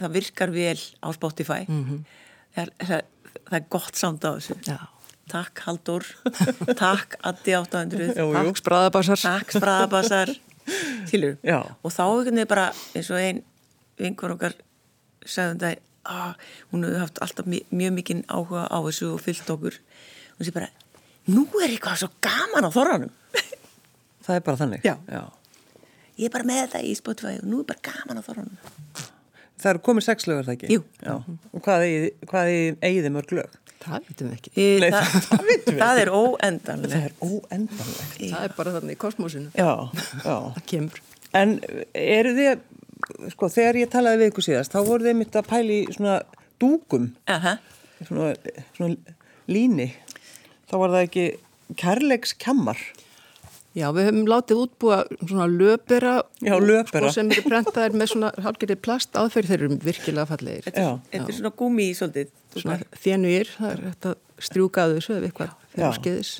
það 0.00 0.12
virkar 0.16 0.50
vel 0.54 0.78
á 1.04 1.08
Spotify 1.12 1.62
Mhm. 1.68 2.04
það, 2.56 2.62
er, 2.62 2.70
það, 2.86 3.02
það 3.50 3.58
er 3.60 3.66
gott 3.68 3.94
samt 3.96 4.24
á 4.24 4.30
þessu 4.38 4.56
já. 4.64 4.78
takk 5.28 5.58
Haldur 5.66 6.04
takk 6.84 7.16
Addi 7.24 7.52
800 7.56 8.14
Jú, 8.16 8.32
jú. 8.32 8.32
Takk 8.32 8.56
spraðabassar. 8.62 9.20
takk 9.20 9.52
Spraðabassar 9.52 10.32
tilur 11.10 11.36
Já. 11.44 11.60
og 11.82 11.90
þá 11.92 12.00
einhvern 12.08 12.34
veginn 12.38 12.48
bara 12.48 12.70
eins 12.94 13.10
og 13.10 13.18
ein 13.20 13.42
vinkur 14.00 14.34
okkar 14.36 14.56
sagði 15.24 15.54
um 15.54 15.60
það 15.62 15.78
að 16.04 16.48
hún 16.72 16.84
hefur 16.84 17.00
haft 17.00 17.20
alltaf 17.24 17.46
mjög, 17.48 17.92
mikinn 17.96 18.24
áhuga 18.28 18.66
á 18.68 18.78
þessu 18.84 19.14
og 19.14 19.22
fyllt 19.24 19.54
okkur 19.54 19.78
og 20.34 20.44
sé 20.44 20.52
bara, 20.52 20.68
nú 21.30 21.46
er 21.62 21.70
eitthvað 21.70 22.02
svo 22.02 22.10
gaman 22.24 22.68
á 22.68 22.70
þorranum 22.74 23.14
Það 24.24 24.36
er 24.36 24.44
bara 24.44 24.60
þannig? 24.60 24.84
Já. 24.84 24.94
Já. 25.08 25.24
ég 26.20 26.28
er 26.28 26.34
bara 26.36 26.48
með 26.48 26.62
þetta 26.66 26.84
í 26.84 26.94
Spotify 26.98 27.38
og 27.40 27.48
nú 27.48 27.62
er 27.64 27.68
bara 27.72 27.84
gaman 27.88 28.20
á 28.20 28.26
þorranum 28.26 29.10
Það 29.64 29.70
eru 29.70 29.80
komið 29.86 30.04
sex 30.04 30.26
lögur 30.28 30.44
það 30.44 30.56
ekki? 30.58 30.74
Jú. 30.74 30.82
Já. 31.00 31.14
Og 31.54 31.62
hvað 31.64 31.84
eigið 31.88 33.06
þið 33.06 33.12
mörg 33.14 33.30
lög? 33.38 33.54
Það 33.84 34.06
vitum 34.08 34.28
við 34.30 34.36
ekki. 34.36 34.52
Nei, 34.82 34.90
það, 34.92 35.14
það 35.28 35.44
vitum 35.48 35.76
við 35.76 35.82
það 35.82 36.00
er 36.00 36.10
Það 36.10 36.18
óendanlegt 36.20 36.96
er 36.98 37.14
óendanlegt. 37.20 38.18
Það 38.20 38.44
er 38.48 38.54
bara 38.58 38.74
þannig 38.76 38.96
í 38.96 39.00
kosmosinu. 39.04 39.52
Já, 39.56 39.70
já. 40.24 40.36
Það 40.56 40.60
kemur. 40.72 41.00
En 41.40 41.54
eru 42.02 42.34
þið, 42.36 42.64
sko, 43.34 43.48
þegar 43.52 43.78
ég 43.82 43.90
talaði 43.92 44.20
við 44.22 44.30
ykkur 44.32 44.46
síðast, 44.48 44.72
þá 44.74 44.80
voru 44.88 45.04
þið 45.08 45.16
mitt 45.20 45.38
að 45.40 45.48
pæli 45.50 45.78
í 45.84 45.94
svona 45.94 46.18
dúkum, 46.62 47.10
Aha. 47.28 47.56
svona, 48.06 48.34
svona 48.76 49.16
líni. 49.48 49.90
Þá 50.70 50.76
var 50.80 50.94
það 50.94 51.06
ekki 51.08 51.26
kærleikskjammar. 51.80 52.78
Já, 53.74 53.88
við 53.90 54.06
höfum 54.06 54.28
látið 54.30 54.60
útbúa 54.62 54.96
svona 55.26 55.46
löpera, 55.50 56.12
Já, 56.46 56.54
löpera. 56.62 57.08
Sko, 57.08 57.14
sem 57.16 57.30
eru 57.34 57.42
prentaðir 57.50 57.96
með 57.98 58.12
svona 58.12 58.30
hálfgerði 58.44 58.76
plast 58.86 59.18
aðferð 59.18 59.50
þeir 59.50 59.64
eru 59.66 59.78
virkilega 59.82 60.26
fallegir. 60.30 60.62
Þetta, 60.68 60.78
er- 60.78 60.86
Já. 60.86 61.00
þetta 61.16 61.32
er 61.32 61.38
svona 61.40 61.54
gúmi 61.58 61.88
í 61.90 61.94
svolítið 61.98 62.30
Svona 62.54 62.76
þénuir, 63.02 63.48
það 63.58 63.70
er 63.72 63.80
þetta 63.88 64.14
strjúkaðu 64.46 64.98
þessu 65.00 65.16
ef 65.18 65.24
eitthvað 65.26 65.50
Já. 65.50 65.90
fyrir 65.90 65.96
skeiðis. 65.98 66.32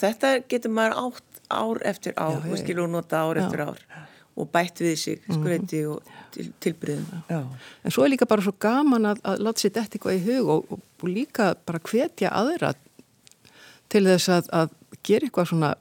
þetta 0.00 0.30
getur 0.48 0.70
maður 0.72 0.96
átt 1.04 1.42
ár 1.50 1.82
eftir 1.84 2.12
ár 2.16 2.38
Já, 2.40 2.46
já, 2.46 2.52
og 2.52 2.58
skilur 2.62 2.88
nota 2.88 3.20
ár 3.20 3.36
eftir 3.36 3.60
ár 3.68 3.78
og 4.38 4.50
bætt 4.54 4.82
við 4.84 4.96
sig 5.00 5.18
skreiti 5.26 5.82
og 5.90 6.12
til, 6.34 6.50
tilbyrðum 6.62 7.24
Já. 7.30 7.40
En 7.84 7.94
svo 7.94 8.04
er 8.04 8.14
líka 8.14 8.28
bara 8.30 8.44
svo 8.44 8.54
gaman 8.60 9.10
að, 9.12 9.22
að 9.26 9.42
láta 9.46 9.64
sér 9.64 9.74
þetta 9.80 9.98
eitthvað 9.98 10.18
í 10.18 10.24
hug 10.28 10.52
og, 10.54 10.72
og, 10.72 10.86
og 11.02 11.10
líka 11.10 11.52
bara 11.66 11.82
hvetja 11.82 12.32
aðra 12.34 12.72
til 13.92 14.04
þess 14.06 14.32
að, 14.32 14.50
að 14.52 14.74
gera 15.06 15.28
eitthvað 15.28 15.52
svona 15.52 15.74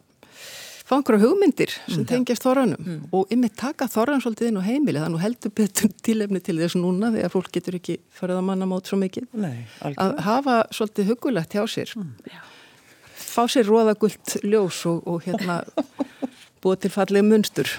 fá 0.87 0.95
einhverja 0.95 1.25
hugmyndir 1.25 1.73
sem 1.91 2.05
tengjast 2.07 2.45
þorranum 2.45 3.07
og 3.15 3.33
ymmið 3.33 3.55
taka 3.59 3.89
þorran 3.91 4.21
svolítið 4.23 4.51
inn 4.51 4.59
á 4.63 4.67
heimili 4.69 5.01
þannig 5.03 5.23
heldur 5.25 5.53
betur 5.59 5.91
tilefni 6.07 6.41
til 6.43 6.55
þess 6.61 6.79
núna 6.79 7.11
þegar 7.15 7.33
fólk 7.33 7.51
getur 7.57 7.79
ekki 7.79 7.97
farið 8.15 8.39
að 8.39 8.47
manna 8.47 8.69
mót 8.69 8.87
svo 8.87 8.99
mikið. 9.01 9.27
Nei, 9.35 9.65
að 9.83 10.15
hafa 10.23 10.61
svolítið 10.71 11.11
hugulegt 11.11 11.57
hjá 11.57 11.65
sér. 11.67 11.91
Fá 13.17 13.43
sér 13.51 13.67
róðagult 13.67 14.37
ljós 14.47 14.79
og, 14.89 15.03
og 15.03 15.27
hérna 15.27 15.59
búið 16.63 16.85
til 16.85 16.93
fallið 16.95 17.29
munstur 17.33 17.75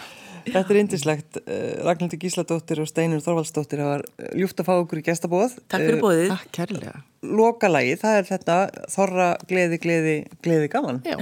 Þetta 0.54 0.74
er 0.74 0.80
indislegt. 0.80 1.38
Ragnhildur 1.86 2.20
Gísladóttir 2.22 2.82
og 2.82 2.88
Steinur 2.90 3.22
Þorvaldsdóttir 3.24 3.82
hafa 3.84 4.28
ljúft 4.38 4.60
að 4.62 4.68
fá 4.68 4.74
okkur 4.76 5.00
í 5.00 5.04
gestabóð. 5.06 5.56
Takk 5.68 5.84
fyrir 5.84 6.02
bóðið 6.02 6.32
Takk 6.32 6.52
kærlega 6.58 6.94
Lokalagi, 7.38 7.96
það 7.98 8.20
er 8.20 8.28
þetta 8.28 8.58
Þorra, 8.92 9.28
gleði, 9.50 9.80
gleði, 9.82 10.16
gleði 10.44 10.70
gaman. 10.72 11.00
Já. 11.06 11.18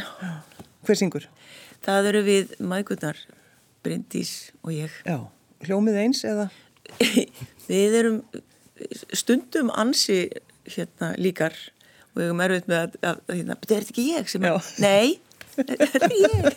Hver 0.87 1.01
syngur? 1.01 1.29
Það 1.87 2.11
eru 2.13 2.23
við 2.27 2.57
mægurnar 2.61 3.21
Bryndís 3.87 4.53
og 4.63 4.75
ég 4.75 4.93
Já. 5.07 5.21
Hljómið 5.67 6.01
eins 6.03 6.25
eða? 6.27 6.51
við 7.71 7.97
erum 8.01 8.21
stundum 9.17 9.73
ansi 9.75 10.27
hérna 10.69 11.15
líkar 11.19 11.55
og 12.13 12.21
við 12.21 12.27
erum 12.29 12.43
erfitt 12.45 12.69
með 12.71 12.83
að, 12.83 12.99
að, 13.01 13.23
að 13.23 13.39
hérna, 13.41 13.57
þetta 13.63 13.77
er 13.77 13.87
ekki 13.87 14.07
ég 14.11 14.31
sem 14.33 14.47
Já. 14.47 14.53
að, 14.57 14.71
nei 14.83 15.26
þetta 15.57 16.03
er 16.03 16.17
ég 16.21 16.51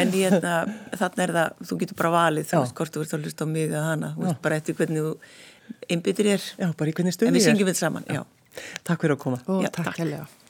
en 0.00 0.14
hérna, 0.14 0.54
þarna 0.96 1.26
er 1.26 1.34
það 1.36 1.66
þú 1.70 1.78
getur 1.82 1.98
bara 2.00 2.14
valið, 2.16 2.48
þú 2.48 2.56
Já. 2.56 2.62
veist 2.64 2.78
hvort 2.80 2.96
þú 2.96 3.04
ert 3.04 3.16
að 3.18 3.26
hlusta 3.28 3.44
á 3.44 3.48
mig 3.52 3.68
eða 3.68 3.84
hana, 3.90 4.14
þú 4.16 4.26
veist 4.28 4.42
bara 4.46 4.60
eftir 4.62 4.78
hvernig 4.80 5.04
þú 5.04 5.12
einbyttir 5.90 6.32
er, 6.36 6.48
Já, 6.62 6.70
bara 6.78 6.90
í 6.90 6.96
hvernig 6.96 7.14
en 7.20 7.28
við 7.28 7.40
ég 7.40 7.44
er. 7.44 7.48
syngjum 7.50 7.70
við 7.72 7.78
saman 7.82 8.08
já. 8.08 8.24
Takk 8.88 9.02
fyrir 9.04 9.18
að 9.18 9.22
koma. 9.26 9.42
Já, 9.60 9.68
takk 9.68 9.92
takk. 9.92 10.45